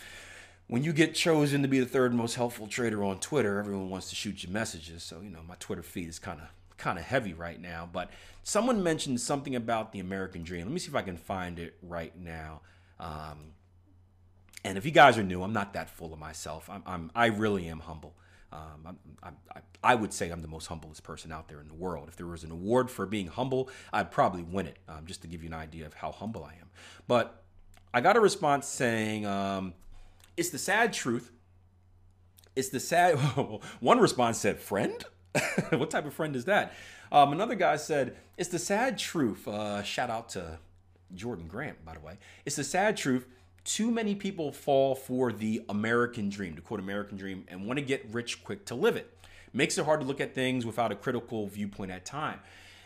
when 0.68 0.82
you 0.82 0.92
get 0.92 1.14
chosen 1.14 1.60
to 1.62 1.68
be 1.68 1.80
the 1.80 1.86
third 1.86 2.14
most 2.14 2.36
helpful 2.36 2.66
trader 2.66 3.04
on 3.04 3.20
Twitter, 3.20 3.58
everyone 3.58 3.90
wants 3.90 4.08
to 4.10 4.14
shoot 4.14 4.42
you 4.42 4.50
messages. 4.50 5.02
So 5.02 5.20
you 5.20 5.30
know, 5.30 5.40
my 5.46 5.56
Twitter 5.58 5.82
feed 5.82 6.08
is 6.08 6.18
kind 6.18 6.40
of 6.40 6.48
kind 6.76 6.98
of 6.98 7.04
heavy 7.04 7.34
right 7.34 7.60
now. 7.60 7.88
But 7.92 8.10
someone 8.42 8.82
mentioned 8.82 9.20
something 9.20 9.56
about 9.56 9.92
the 9.92 10.00
American 10.00 10.44
dream. 10.44 10.66
Let 10.66 10.72
me 10.72 10.78
see 10.78 10.88
if 10.88 10.94
I 10.96 11.02
can 11.02 11.16
find 11.16 11.58
it 11.58 11.76
right 11.82 12.16
now. 12.16 12.60
Um, 13.00 13.52
and 14.64 14.78
if 14.78 14.84
you 14.86 14.90
guys 14.90 15.18
are 15.18 15.22
new, 15.22 15.42
I'm 15.42 15.52
not 15.52 15.74
that 15.74 15.90
full 15.90 16.12
of 16.12 16.18
myself. 16.18 16.70
I'm, 16.70 16.82
I'm 16.86 17.10
I 17.14 17.26
really 17.26 17.68
am 17.68 17.80
humble. 17.80 18.14
Um, 18.52 18.96
I, 19.22 19.28
I, 19.28 19.60
I, 19.82 19.94
would 19.96 20.12
say 20.12 20.30
I'm 20.30 20.40
the 20.40 20.48
most 20.48 20.68
humblest 20.68 21.02
person 21.02 21.32
out 21.32 21.48
there 21.48 21.60
in 21.60 21.66
the 21.66 21.74
world. 21.74 22.08
If 22.08 22.14
there 22.14 22.26
was 22.28 22.44
an 22.44 22.52
award 22.52 22.88
for 22.88 23.04
being 23.04 23.26
humble, 23.26 23.68
I'd 23.92 24.12
probably 24.12 24.44
win 24.44 24.68
it, 24.68 24.78
um, 24.88 25.06
just 25.06 25.22
to 25.22 25.28
give 25.28 25.42
you 25.42 25.48
an 25.48 25.54
idea 25.54 25.86
of 25.86 25.94
how 25.94 26.12
humble 26.12 26.44
I 26.44 26.52
am. 26.52 26.70
But 27.08 27.42
I 27.92 28.00
got 28.00 28.16
a 28.16 28.20
response 28.20 28.66
saying, 28.66 29.26
um, 29.26 29.74
It's 30.36 30.50
the 30.50 30.58
sad 30.58 30.92
truth. 30.92 31.32
It's 32.54 32.68
the 32.68 32.80
sad. 32.80 33.16
One 33.80 33.98
response 33.98 34.38
said, 34.38 34.60
Friend? 34.60 35.04
what 35.70 35.90
type 35.90 36.06
of 36.06 36.14
friend 36.14 36.36
is 36.36 36.44
that? 36.44 36.74
Um, 37.10 37.32
another 37.32 37.56
guy 37.56 37.74
said, 37.74 38.16
It's 38.38 38.50
the 38.50 38.60
sad 38.60 38.98
truth. 38.98 39.48
Uh, 39.48 39.82
shout 39.82 40.10
out 40.10 40.28
to 40.30 40.58
Jordan 41.12 41.48
Grant, 41.48 41.84
by 41.84 41.94
the 41.94 42.00
way. 42.00 42.18
It's 42.46 42.56
the 42.56 42.64
sad 42.64 42.96
truth 42.96 43.26
too 43.64 43.90
many 43.90 44.14
people 44.14 44.52
fall 44.52 44.94
for 44.94 45.32
the 45.32 45.62
American 45.68 46.28
dream, 46.28 46.54
to 46.56 46.62
quote 46.62 46.80
American 46.80 47.16
dream, 47.16 47.44
and 47.48 47.66
want 47.66 47.78
to 47.78 47.84
get 47.84 48.06
rich 48.12 48.44
quick 48.44 48.66
to 48.66 48.74
live 48.74 48.96
it. 48.96 49.10
Makes 49.52 49.78
it 49.78 49.84
hard 49.84 50.00
to 50.00 50.06
look 50.06 50.20
at 50.20 50.34
things 50.34 50.66
without 50.66 50.92
a 50.92 50.96
critical 50.96 51.46
viewpoint 51.46 51.90
at 51.90 52.04
time. 52.04 52.40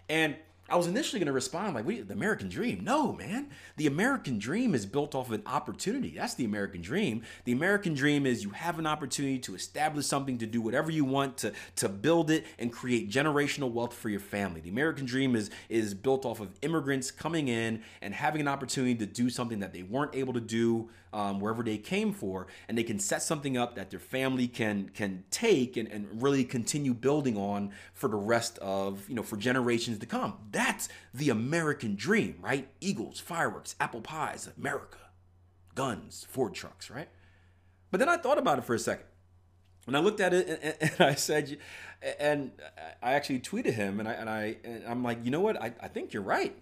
And 0.08 0.36
I 0.68 0.76
was 0.76 0.86
initially 0.86 1.18
going 1.18 1.26
to 1.28 1.32
respond 1.32 1.74
like, 1.74 1.86
"Wait, 1.86 2.06
the 2.06 2.14
American 2.14 2.48
dream?" 2.48 2.80
No, 2.82 3.12
man. 3.12 3.48
The 3.76 3.86
American 3.86 4.38
dream 4.38 4.74
is 4.74 4.84
built 4.84 5.14
off 5.14 5.28
of 5.28 5.32
an 5.32 5.42
opportunity. 5.46 6.10
That's 6.10 6.34
the 6.34 6.44
American 6.44 6.82
dream. 6.82 7.22
The 7.44 7.52
American 7.52 7.94
dream 7.94 8.26
is 8.26 8.44
you 8.44 8.50
have 8.50 8.78
an 8.78 8.86
opportunity 8.86 9.38
to 9.40 9.54
establish 9.54 10.06
something, 10.06 10.38
to 10.38 10.46
do 10.46 10.60
whatever 10.60 10.90
you 10.90 11.04
want, 11.04 11.38
to 11.38 11.52
to 11.76 11.88
build 11.88 12.30
it 12.30 12.44
and 12.58 12.72
create 12.72 13.10
generational 13.10 13.70
wealth 13.70 13.94
for 13.94 14.08
your 14.08 14.20
family. 14.20 14.60
The 14.60 14.70
American 14.70 15.06
dream 15.06 15.34
is 15.34 15.50
is 15.68 15.94
built 15.94 16.26
off 16.26 16.40
of 16.40 16.50
immigrants 16.62 17.10
coming 17.10 17.48
in 17.48 17.82
and 18.02 18.14
having 18.14 18.40
an 18.40 18.48
opportunity 18.48 18.94
to 18.96 19.06
do 19.06 19.30
something 19.30 19.60
that 19.60 19.72
they 19.72 19.82
weren't 19.82 20.14
able 20.14 20.34
to 20.34 20.40
do 20.40 20.90
um, 21.12 21.40
wherever 21.40 21.62
they 21.62 21.78
came 21.78 22.12
for, 22.12 22.46
and 22.68 22.76
they 22.76 22.82
can 22.82 22.98
set 22.98 23.22
something 23.22 23.56
up 23.56 23.74
that 23.76 23.90
their 23.90 24.00
family 24.00 24.46
can 24.46 24.90
can 24.90 25.24
take 25.30 25.76
and, 25.76 25.88
and 25.88 26.22
really 26.22 26.44
continue 26.44 26.94
building 26.94 27.36
on 27.36 27.72
for 27.94 28.08
the 28.08 28.16
rest 28.16 28.58
of 28.58 29.08
you 29.08 29.14
know 29.14 29.22
for 29.22 29.36
generations 29.36 29.98
to 29.98 30.06
come. 30.06 30.34
That's 30.58 30.88
the 31.14 31.30
American 31.30 31.94
dream, 31.94 32.38
right? 32.40 32.66
Eagles, 32.80 33.20
fireworks, 33.20 33.76
apple 33.78 34.00
pies, 34.00 34.50
America, 34.58 34.98
guns, 35.76 36.26
Ford 36.28 36.52
trucks, 36.52 36.90
right? 36.90 37.08
But 37.92 38.00
then 38.00 38.08
I 38.08 38.16
thought 38.16 38.38
about 38.38 38.58
it 38.58 38.64
for 38.64 38.74
a 38.74 38.78
second. 38.80 39.06
And 39.86 39.96
I 39.96 40.00
looked 40.00 40.18
at 40.18 40.34
it 40.34 40.48
and, 40.48 40.92
and 40.98 41.00
I 41.00 41.14
said, 41.14 41.58
and 42.18 42.50
I 43.00 43.12
actually 43.12 43.38
tweeted 43.38 43.74
him 43.74 44.00
and 44.00 44.08
I 44.08 44.12
and 44.14 44.28
I 44.28 44.56
and 44.64 44.84
I'm 44.84 45.04
like, 45.04 45.24
you 45.24 45.30
know 45.30 45.40
what? 45.40 45.62
I, 45.62 45.74
I 45.80 45.86
think 45.86 46.12
you're 46.12 46.24
right. 46.24 46.60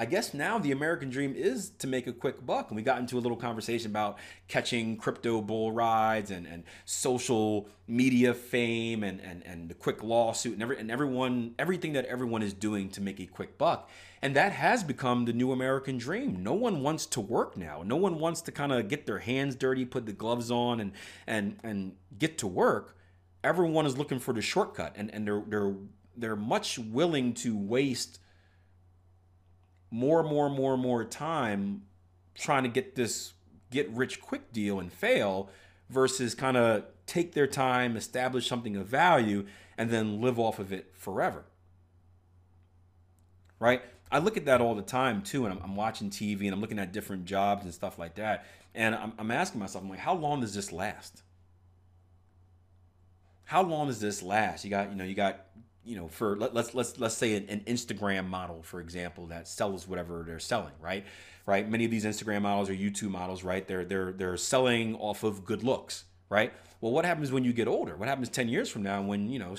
I 0.00 0.04
guess 0.04 0.32
now 0.32 0.58
the 0.58 0.70
American 0.70 1.10
dream 1.10 1.34
is 1.34 1.70
to 1.80 1.88
make 1.88 2.06
a 2.06 2.12
quick 2.12 2.46
buck. 2.46 2.70
And 2.70 2.76
we 2.76 2.82
got 2.82 3.00
into 3.00 3.18
a 3.18 3.20
little 3.20 3.36
conversation 3.36 3.90
about 3.90 4.18
catching 4.46 4.96
crypto 4.96 5.40
bull 5.40 5.72
rides 5.72 6.30
and, 6.30 6.46
and 6.46 6.62
social 6.84 7.68
media 7.88 8.32
fame 8.32 9.02
and, 9.02 9.20
and, 9.20 9.44
and 9.44 9.68
the 9.68 9.74
quick 9.74 10.04
lawsuit 10.04 10.52
and, 10.52 10.62
every, 10.62 10.78
and 10.78 10.88
everyone 10.88 11.54
everything 11.58 11.94
that 11.94 12.04
everyone 12.04 12.42
is 12.42 12.52
doing 12.52 12.88
to 12.90 13.00
make 13.00 13.18
a 13.18 13.26
quick 13.26 13.58
buck. 13.58 13.90
And 14.22 14.36
that 14.36 14.52
has 14.52 14.84
become 14.84 15.24
the 15.24 15.32
new 15.32 15.50
American 15.50 15.98
dream. 15.98 16.44
No 16.44 16.52
one 16.52 16.82
wants 16.82 17.04
to 17.06 17.20
work 17.20 17.56
now. 17.56 17.82
No 17.84 17.96
one 17.96 18.20
wants 18.20 18.40
to 18.42 18.52
kind 18.52 18.70
of 18.70 18.86
get 18.86 19.06
their 19.06 19.18
hands 19.18 19.56
dirty, 19.56 19.84
put 19.84 20.06
the 20.06 20.12
gloves 20.12 20.52
on 20.52 20.78
and 20.78 20.92
and 21.26 21.58
and 21.64 21.96
get 22.16 22.38
to 22.38 22.46
work. 22.46 22.96
Everyone 23.42 23.84
is 23.84 23.98
looking 23.98 24.20
for 24.20 24.32
the 24.32 24.42
shortcut 24.42 24.92
and, 24.94 25.12
and 25.12 25.26
they're 25.26 25.42
they're 25.44 25.74
they're 26.16 26.36
much 26.36 26.78
willing 26.78 27.34
to 27.34 27.56
waste 27.56 28.20
more 29.90 30.20
and 30.20 30.28
more 30.28 30.46
and 30.46 30.54
more 30.54 30.74
and 30.74 30.82
more 30.82 31.04
time 31.04 31.82
trying 32.34 32.62
to 32.62 32.68
get 32.68 32.94
this 32.94 33.32
get 33.70 33.88
rich 33.90 34.20
quick 34.20 34.52
deal 34.52 34.80
and 34.80 34.92
fail 34.92 35.50
versus 35.90 36.34
kind 36.34 36.56
of 36.56 36.84
take 37.06 37.32
their 37.32 37.46
time, 37.46 37.96
establish 37.96 38.46
something 38.46 38.76
of 38.76 38.86
value, 38.86 39.46
and 39.76 39.90
then 39.90 40.20
live 40.20 40.38
off 40.38 40.58
of 40.58 40.72
it 40.72 40.92
forever. 40.94 41.44
Right? 43.58 43.82
I 44.10 44.18
look 44.18 44.36
at 44.36 44.46
that 44.46 44.60
all 44.60 44.74
the 44.74 44.82
time 44.82 45.22
too, 45.22 45.44
and 45.44 45.54
I'm, 45.54 45.62
I'm 45.62 45.76
watching 45.76 46.10
TV 46.10 46.42
and 46.42 46.52
I'm 46.52 46.60
looking 46.60 46.78
at 46.78 46.92
different 46.92 47.24
jobs 47.24 47.64
and 47.64 47.74
stuff 47.74 47.98
like 47.98 48.14
that. 48.16 48.46
And 48.74 48.94
I'm, 48.94 49.12
I'm 49.18 49.30
asking 49.30 49.60
myself, 49.60 49.82
I'm 49.84 49.90
like, 49.90 49.98
how 49.98 50.14
long 50.14 50.40
does 50.40 50.54
this 50.54 50.72
last? 50.72 51.22
How 53.44 53.62
long 53.62 53.88
does 53.88 54.00
this 54.00 54.22
last? 54.22 54.64
You 54.64 54.70
got, 54.70 54.90
you 54.90 54.96
know, 54.96 55.04
you 55.04 55.14
got 55.14 55.46
you 55.88 55.96
know, 55.96 56.08
for 56.08 56.36
let, 56.36 56.54
us 56.54 56.74
let's 56.74 57.00
let's 57.00 57.16
say 57.16 57.34
an, 57.34 57.46
an, 57.48 57.60
Instagram 57.60 58.28
model, 58.28 58.62
for 58.62 58.78
example, 58.80 59.26
that 59.28 59.48
sells 59.48 59.88
whatever 59.88 60.22
they're 60.26 60.38
selling, 60.38 60.74
right? 60.80 61.04
Right. 61.46 61.68
Many 61.68 61.86
of 61.86 61.90
these 61.90 62.04
Instagram 62.04 62.42
models 62.42 62.68
or 62.68 62.74
YouTube 62.74 63.10
models, 63.10 63.42
right? 63.42 63.66
They're 63.66 63.86
they're 63.86 64.12
they're 64.12 64.36
selling 64.36 64.96
off 64.96 65.24
of 65.24 65.46
good 65.46 65.62
looks, 65.62 66.04
right? 66.28 66.52
Well, 66.82 66.92
what 66.92 67.06
happens 67.06 67.32
when 67.32 67.42
you 67.42 67.54
get 67.54 67.66
older? 67.68 67.96
What 67.96 68.06
happens 68.06 68.28
ten 68.28 68.50
years 68.50 68.68
from 68.68 68.82
now 68.82 69.00
when 69.00 69.30
you 69.30 69.38
know 69.38 69.56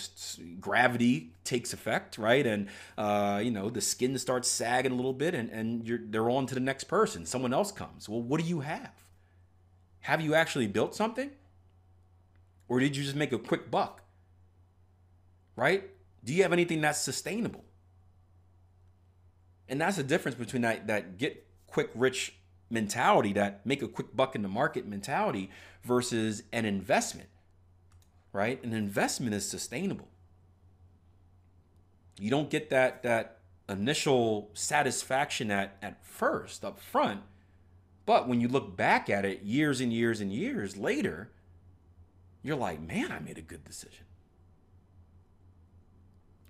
gravity 0.60 1.34
takes 1.44 1.74
effect, 1.74 2.20
right? 2.20 2.46
And 2.46 2.68
uh, 2.96 3.42
you 3.44 3.50
know 3.50 3.72
the 3.72 3.82
skin 3.82 4.16
starts 4.20 4.48
sagging 4.48 4.92
a 4.92 4.96
little 4.96 5.14
bit, 5.14 5.34
and 5.34 5.50
and 5.50 5.88
you're 5.88 6.00
they're 6.02 6.30
on 6.30 6.46
to 6.46 6.54
the 6.54 6.62
next 6.62 6.84
person. 6.84 7.26
Someone 7.26 7.54
else 7.54 7.72
comes. 7.72 8.08
Well, 8.08 8.22
what 8.22 8.40
do 8.40 8.46
you 8.46 8.60
have? 8.60 8.94
Have 10.02 10.22
you 10.22 10.36
actually 10.36 10.68
built 10.68 10.94
something, 10.94 11.32
or 12.68 12.80
did 12.80 12.96
you 12.96 13.04
just 13.04 13.16
make 13.16 13.34
a 13.34 13.40
quick 13.40 13.72
buck? 13.72 14.04
Right? 15.56 15.90
Do 16.24 16.34
you 16.34 16.44
have 16.44 16.54
anything 16.54 16.82
that's 16.82 17.00
sustainable? 17.00 17.64
And 19.68 19.80
that's 19.80 19.98
the 19.98 20.04
difference 20.04 20.38
between 20.38 20.64
that, 20.64 20.88
that 20.88 21.18
get 21.18 21.46
quick 21.68 21.92
rich 21.94 22.34
mentality, 22.70 23.34
that 23.34 23.66
make 23.66 23.82
a 23.82 23.88
quick 23.88 24.16
buck 24.16 24.36
in 24.36 24.42
the 24.42 24.50
market 24.50 24.88
mentality 24.88 25.50
versus 25.84 26.44
an 26.52 26.66
investment, 26.66 27.30
right? 28.34 28.62
An 28.64 28.74
investment 28.74 29.34
is 29.34 29.48
sustainable. 29.48 30.08
You 32.20 32.30
don't 32.30 32.50
get 32.50 32.70
that 32.72 33.04
that 33.04 33.38
initial 33.70 34.50
satisfaction 34.54 35.52
at, 35.52 35.78
at 35.82 36.04
first 36.04 36.66
up 36.66 36.80
front, 36.80 37.22
but 38.06 38.28
when 38.28 38.42
you 38.42 38.48
look 38.48 38.76
back 38.76 39.10
at 39.10 39.24
it 39.24 39.44
years 39.44 39.80
and 39.80 39.94
years 39.94 40.20
and 40.20 40.34
years 40.34 40.76
later, 40.76 41.30
you're 42.42 42.58
like, 42.58 42.82
man, 42.82 43.12
I 43.12 43.20
made 43.20 43.38
a 43.38 43.42
good 43.42 43.64
decision 43.64 44.06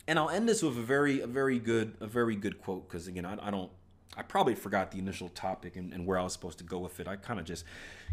and 0.10 0.17
I'll 0.17 0.32
end 0.32 0.50
this 0.50 0.63
with 0.63 0.76
a 0.76 0.82
very, 0.82 1.22
a 1.22 1.28
very 1.28 1.60
good, 1.60 1.93
a 2.02 2.08
very 2.08 2.36
good 2.36 2.60
quote 2.60 2.88
because 2.89 3.08
again, 3.08 3.26
I, 3.26 3.38
I, 3.48 3.52
don't, 3.52 3.69
I 4.17 4.24
probably 4.24 4.56
forgot 4.56 4.91
the 4.91 4.98
initial 4.98 5.30
topic 5.30 5.76
and, 5.76 5.93
and 5.93 6.04
where 6.08 6.17
I 6.17 6.24
was 6.24 6.34
supposed 6.34 6.58
to 6.58 6.63
go 6.63 6.80
with 6.80 7.00
it. 7.00 7.08
I 7.08 7.15
kind 7.15 7.39
of 7.39 7.45
just 7.45 7.63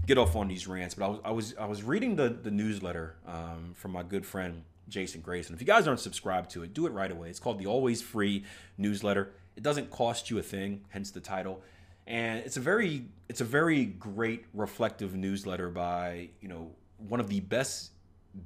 get 0.07 0.19
off 0.19 0.37
on 0.37 0.47
these 0.47 0.69
rants, 0.69 0.95
but 0.95 1.07
I 1.07 1.09
was, 1.09 1.21
I 1.25 1.31
was, 1.31 1.55
I 1.59 1.65
was 1.65 1.83
reading 1.83 2.17
the 2.17 2.29
the 2.29 2.51
newsletter 2.51 3.15
um, 3.27 3.73
from 3.75 3.93
my 3.93 4.03
good 4.03 4.27
friend 4.27 4.63
Jason 4.91 5.23
Graystone. 5.23 5.55
If 5.55 5.63
you 5.63 5.67
guys 5.67 5.89
aren't 5.89 6.01
subscribed 6.01 6.51
to 6.51 6.63
it, 6.63 6.75
do 6.75 6.87
it 6.87 6.91
right 6.91 7.11
away. 7.11 7.31
It's 7.31 7.41
called 7.41 7.59
the 7.59 7.67
Always 7.67 8.03
Free 8.03 8.45
newsletter. 8.77 9.31
It 9.57 9.63
doesn't 9.63 9.91
cost 9.91 10.29
you 10.29 10.39
a 10.39 10.43
thing, 10.43 10.83
hence 10.91 11.11
the 11.11 11.21
title. 11.21 11.63
And 12.07 12.41
it's 12.41 12.59
a 12.59 12.61
very, 12.61 13.07
it's 13.31 13.41
a 13.41 13.45
very 13.45 13.87
great 13.87 14.45
reflective 14.53 15.15
newsletter 15.15 15.71
by 15.71 16.29
you 16.43 16.49
know 16.49 16.73
one 16.99 17.21
of 17.21 17.29
the 17.29 17.41
best 17.41 17.93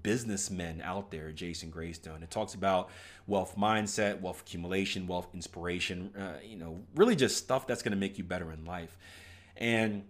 businessmen 0.03 0.81
out 0.85 1.11
there, 1.11 1.33
Jason 1.33 1.71
Graystone. 1.71 2.23
It 2.23 2.31
talks 2.31 2.55
about 2.55 2.91
wealth 3.27 3.57
mindset, 3.57 4.21
wealth 4.21 4.43
accumulation, 4.43 5.07
wealth 5.07 5.29
inspiration, 5.35 6.11
uh, 6.17 6.39
you 6.45 6.57
know, 6.57 6.81
really 6.95 7.17
just 7.17 7.37
stuff 7.37 7.67
that's 7.67 7.83
going 7.83 7.93
to 7.93 7.99
make 7.99 8.19
you 8.19 8.25
better 8.25 8.53
in 8.53 8.65
life. 8.65 8.97
And 9.57 10.05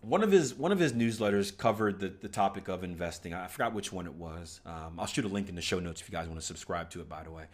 one 0.00 0.22
of 0.22 0.30
his 0.30 0.54
one 0.54 0.72
of 0.72 0.78
his 0.78 0.92
newsletters 0.92 1.56
covered 1.56 2.00
the, 2.00 2.08
the 2.08 2.28
topic 2.28 2.68
of 2.68 2.84
investing. 2.84 3.34
I 3.34 3.46
forgot 3.48 3.74
which 3.74 3.92
one 3.92 4.06
it 4.06 4.14
was. 4.14 4.60
Um, 4.64 4.98
I'll 4.98 5.06
shoot 5.06 5.24
a 5.24 5.28
link 5.28 5.48
in 5.48 5.54
the 5.54 5.62
show 5.62 5.80
notes 5.80 6.00
if 6.00 6.08
you 6.08 6.12
guys 6.12 6.28
want 6.28 6.40
to 6.40 6.46
subscribe 6.46 6.90
to 6.90 7.00
it. 7.00 7.08
By 7.08 7.24
the 7.24 7.30
way, 7.30 7.44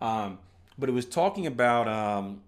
um, 0.00 0.38
but 0.78 0.88
it 0.88 0.92
was 0.92 1.06
talking 1.06 1.46
about 1.46 1.88
um, 1.88 2.42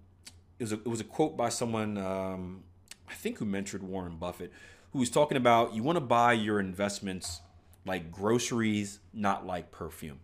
it 0.57 0.63
was 0.63 0.71
a, 0.71 0.75
it 0.75 0.87
was 0.87 1.01
a 1.01 1.05
quote 1.05 1.35
by 1.35 1.49
someone 1.49 1.97
um, 1.97 2.63
I 3.09 3.13
think 3.13 3.39
who 3.39 3.45
mentored 3.45 3.81
Warren 3.81 4.15
Buffett, 4.15 4.51
who 4.93 4.99
was 4.99 5.09
talking 5.09 5.37
about 5.37 5.73
you 5.73 5.83
want 5.83 5.97
to 5.97 6.01
buy 6.01 6.33
your 6.33 6.59
investments 6.59 7.41
like 7.85 8.11
groceries, 8.11 8.99
not 9.13 9.45
like 9.45 9.71
perfume. 9.71 10.19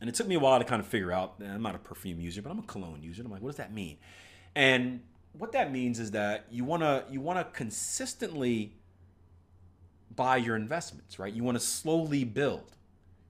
And 0.00 0.08
it 0.08 0.14
took 0.14 0.28
me 0.28 0.36
a 0.36 0.38
while 0.38 0.58
to 0.58 0.64
kind 0.64 0.80
of 0.80 0.86
figure 0.86 1.10
out. 1.10 1.34
I'm 1.40 1.62
not 1.62 1.74
a 1.74 1.78
perfume 1.78 2.20
user, 2.20 2.42
but 2.42 2.50
I'm 2.50 2.58
a 2.58 2.62
cologne 2.62 3.02
user. 3.02 3.22
I'm 3.22 3.30
like, 3.30 3.42
what 3.42 3.48
does 3.48 3.56
that 3.56 3.72
mean? 3.72 3.98
And 4.54 5.00
what 5.32 5.52
that 5.52 5.72
means 5.72 5.98
is 5.98 6.12
that 6.12 6.46
you 6.50 6.64
want 6.64 6.82
to 6.82 7.04
you 7.10 7.20
want 7.20 7.38
to 7.38 7.44
consistently 7.56 8.74
buy 10.14 10.36
your 10.36 10.56
investments, 10.56 11.18
right? 11.18 11.32
You 11.32 11.42
want 11.42 11.56
to 11.58 11.64
slowly 11.64 12.24
build, 12.24 12.76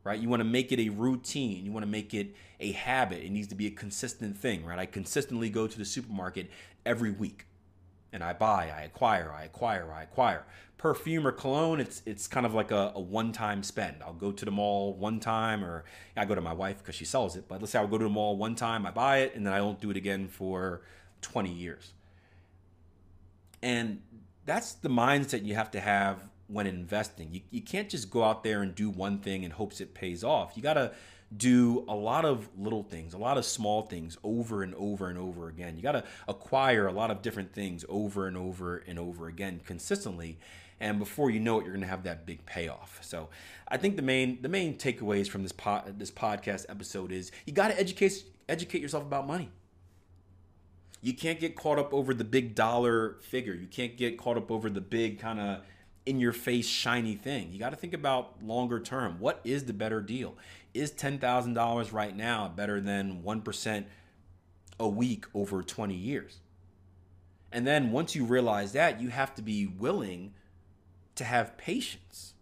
right? 0.05 0.19
You 0.19 0.29
want 0.29 0.41
to 0.41 0.45
make 0.45 0.73
it 0.73 0.81
a 0.81 0.89
routine. 0.91 1.65
You 1.65 1.73
want 1.73 1.85
to 1.85 1.91
make 1.91 2.15
it 2.15 2.35
a 2.61 2.73
habit. 2.73 3.23
It 3.23 3.31
needs 3.31 3.49
to 3.49 3.55
be 3.55 3.67
a 3.67 3.71
consistent 3.71 4.37
thing, 4.37 4.65
right? 4.65 4.79
I 4.79 4.87
consistently 4.87 5.51
go 5.51 5.67
to 5.67 5.79
the 5.79 5.85
supermarket 5.85 6.51
every 6.85 7.11
week 7.11 7.47
and 8.13 8.23
I 8.23 8.33
buy, 8.33 8.73
I 8.75 8.83
acquire, 8.83 9.33
I 9.33 9.45
acquire, 9.45 9.93
I 9.93 10.03
acquire. 10.03 10.45
Perfume 10.79 11.27
or 11.27 11.33
cologne, 11.33 11.81
it's 11.81 12.03
it's 12.07 12.27
kind 12.27 12.47
of 12.47 12.55
like 12.55 12.71
a, 12.71 12.93
a 12.95 13.01
one-time 13.01 13.63
spend. 13.63 13.97
I'll 14.03 14.15
go 14.15 14.33
to 14.33 14.45
the 14.45 14.51
mall 14.51 14.95
one 14.95 15.21
time, 15.21 15.65
or 15.65 15.85
I 16.17 16.25
go 16.25 16.35
to 16.35 16.41
my 16.41 16.53
wife 16.53 16.79
because 16.79 16.95
she 16.95 17.05
sells 17.05 17.37
it. 17.37 17.47
But 17.49 17.61
let's 17.61 17.73
say 17.73 17.79
I'll 17.79 17.89
go 17.89 17.99
to 17.99 18.05
the 18.05 18.11
mall 18.11 18.37
one 18.37 18.55
time, 18.55 18.87
I 18.87 18.93
buy 18.93 19.19
it, 19.19 19.35
and 19.35 19.45
then 19.45 19.53
I 19.53 19.59
don't 19.59 19.81
do 19.81 19.91
it 19.91 19.97
again 19.97 20.29
for 20.29 20.83
20 21.21 21.53
years. 21.53 21.93
And 23.61 24.03
that's 24.47 24.75
the 24.75 24.89
mindset 24.89 25.45
you 25.45 25.55
have 25.57 25.71
to 25.73 25.81
have 25.81 26.23
when 26.47 26.67
investing. 26.67 27.29
You, 27.33 27.41
you 27.51 27.61
can't 27.61 27.89
just 27.89 28.11
go 28.11 28.25
out 28.25 28.43
there 28.43 28.63
and 28.63 28.75
do 28.75 28.89
one 28.89 29.19
thing 29.19 29.43
in 29.43 29.51
hopes 29.51 29.81
it 29.81 29.95
pays 29.95 30.25
off. 30.25 30.53
You 30.57 30.63
got 30.63 30.75
to 30.75 30.93
do 31.37 31.85
a 31.89 31.95
lot 31.95 32.25
of 32.25 32.49
little 32.57 32.83
things, 32.83 33.13
a 33.13 33.19
lot 33.19 33.37
of 33.37 33.45
small 33.45 33.83
things 33.83 34.17
over 34.25 34.63
and 34.63 34.75
over 34.75 35.09
and 35.09 35.19
over 35.19 35.49
again. 35.49 35.77
You 35.77 35.83
got 35.83 35.93
to 35.93 36.05
acquire 36.27 36.87
a 36.87 36.93
lot 36.93 37.11
of 37.11 37.21
different 37.21 37.53
things 37.53 37.85
over 37.89 38.27
and 38.27 38.37
over 38.37 38.79
and 38.79 38.99
over 38.99 39.29
again 39.29 39.61
consistently. 39.65 40.39
And 40.81 40.99
before 40.99 41.31
you 41.31 41.41
know 41.41 41.59
it, 41.59 41.65
you're 41.65 41.73
going 41.73 41.83
to 41.83 41.89
have 41.89 42.05
that 42.05 42.25
big 42.25 42.47
payoff. 42.47 42.99
So, 43.03 43.29
I 43.67 43.77
think 43.77 43.97
the 43.97 44.03
main 44.03 44.41
the 44.43 44.49
main 44.49 44.77
takeaways 44.77 45.29
from 45.29 45.43
this 45.43 45.53
pod, 45.53 45.99
this 45.99 46.11
podcast 46.11 46.67
episode 46.69 47.13
is 47.13 47.33
you 47.47 47.53
got 47.53 47.69
to 47.69 47.79
educate 47.79 48.25
educate 48.49 48.81
yourself 48.81 49.05
about 49.05 49.27
money. 49.27 49.51
You 51.01 51.15
can't 51.15 51.39
get 51.39 51.55
caught 51.55 51.79
up 51.79 51.93
over 51.93 52.13
the 52.13 52.25
big 52.25 52.55
dollar 52.55 53.19
figure. 53.21 53.55
You 53.55 53.67
can't 53.67 53.97
get 53.97 54.19
caught 54.19 54.37
up 54.37 54.51
over 54.51 54.69
the 54.69 54.81
big 54.81 55.21
kind 55.21 55.39
of 55.39 55.63
in 56.07 56.19
your 56.19 56.33
face 56.33 56.67
shiny 56.67 57.15
thing. 57.15 57.53
You 57.53 57.59
got 57.59 57.71
to 57.71 57.77
think 57.77 57.93
about 57.93 58.43
longer 58.43 58.81
term. 58.81 59.21
What 59.21 59.41
is 59.45 59.65
the 59.67 59.75
better 59.75 60.01
deal? 60.01 60.37
Is 60.73 60.91
$10,000 60.91 61.93
right 61.93 62.17
now 62.17 62.49
better 62.49 62.81
than 62.81 63.23
1% 63.23 63.85
a 64.81 64.89
week 64.89 65.27
over 65.35 65.63
20 65.63 65.95
years? 65.95 66.39
And 67.53 67.67
then 67.67 67.93
once 67.93 68.15
you 68.15 68.25
realize 68.25 68.73
that, 68.73 69.01
you 69.01 69.09
have 69.09 69.35
to 69.35 69.43
be 69.43 69.67
willing 69.67 70.33
to 71.19 71.25
have 71.25 71.57
patience. 71.57 72.35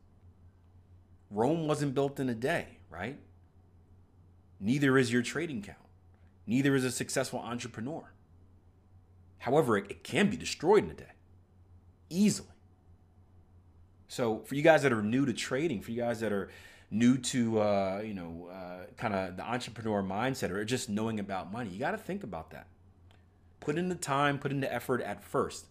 Rome 1.30 1.66
wasn't 1.66 1.94
built 1.94 2.20
in 2.20 2.28
a 2.28 2.34
day, 2.34 2.78
right? 2.88 3.18
Neither 4.60 4.96
is 4.96 5.12
your 5.12 5.22
trading 5.22 5.62
count. 5.62 5.78
Neither 6.46 6.74
is 6.74 6.84
a 6.84 6.90
successful 6.90 7.40
entrepreneur. 7.40 8.12
However, 9.38 9.76
it, 9.76 9.90
it 9.90 10.04
can 10.04 10.30
be 10.30 10.36
destroyed 10.36 10.84
in 10.84 10.90
a 10.90 10.94
day 10.94 11.12
easily. 12.08 12.48
So 14.08 14.40
for 14.40 14.54
you 14.54 14.62
guys 14.62 14.82
that 14.82 14.92
are 14.92 15.02
new 15.02 15.26
to 15.26 15.32
trading, 15.32 15.82
for 15.82 15.90
you 15.90 16.00
guys 16.00 16.20
that 16.20 16.32
are 16.32 16.48
new 16.90 17.18
to 17.18 17.60
uh, 17.60 18.02
you 18.04 18.14
know 18.14 18.48
uh, 18.52 18.86
kind 18.96 19.14
of 19.14 19.36
the 19.36 19.42
entrepreneur 19.42 20.02
mindset 20.02 20.50
or 20.50 20.64
just 20.64 20.88
knowing 20.88 21.18
about 21.18 21.52
money, 21.52 21.70
you 21.70 21.78
got 21.78 21.90
to 21.90 21.98
think 21.98 22.22
about 22.22 22.50
that. 22.50 22.68
Put 23.60 23.78
in 23.78 23.88
the 23.88 23.96
time, 23.96 24.38
put 24.38 24.52
in 24.52 24.60
the 24.60 24.72
effort 24.72 25.00
at 25.00 25.24
first. 25.24 25.66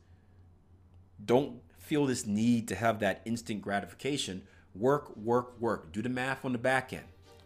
Don't 1.23 1.61
feel 1.85 2.07
this 2.07 2.25
need 2.25 2.67
to 2.69 2.75
have 2.75 2.99
that 2.99 3.21
instant 3.25 3.61
gratification. 3.61 4.41
Work, 4.73 5.15
work, 5.15 5.59
work. 5.59 5.91
Do 5.91 6.01
the 6.01 6.09
math 6.09 6.43
on 6.43 6.51
the 6.51 6.57
back 6.57 6.91
end. 6.91 7.05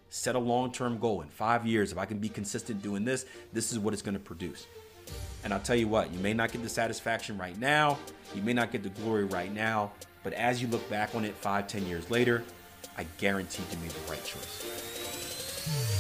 Set 0.10 0.36
a 0.36 0.40
long 0.40 0.72
term 0.72 0.98
goal. 0.98 1.22
In 1.22 1.28
five 1.28 1.66
years, 1.68 1.92
if 1.92 1.98
I 1.98 2.06
can 2.06 2.20
be 2.20 2.30
consistent 2.30 2.82
doing 2.82 3.04
this, 3.04 3.26
this 3.52 3.72
is 3.72 3.80
what 3.80 3.94
it's 3.94 4.02
going 4.02 4.14
to 4.14 4.20
produce. 4.20 4.66
And 5.44 5.54
I'll 5.54 5.60
tell 5.60 5.76
you 5.76 5.88
what, 5.88 6.12
you 6.14 6.20
may 6.20 6.34
not 6.34 6.52
get 6.52 6.64
the 6.64 6.70
satisfaction 6.70 7.38
right 7.38 7.58
now, 7.60 7.98
you 8.34 8.42
may 8.42 8.54
not 8.54 8.72
get 8.72 8.84
the 8.84 8.90
glory 8.90 9.26
right 9.26 9.54
now, 9.54 9.92
but 10.24 10.34
as 10.34 10.62
you 10.62 10.68
look 10.68 10.88
back 10.90 11.16
on 11.16 11.26
it 11.26 11.36
five, 11.36 11.68
ten 11.68 11.86
years 11.86 12.10
later, 12.10 12.44
I 12.98 13.06
guarantee 13.18 13.64
you 13.72 13.78
made 13.80 13.92
the 13.92 14.12
right 14.12 14.24
choice. 14.24 15.99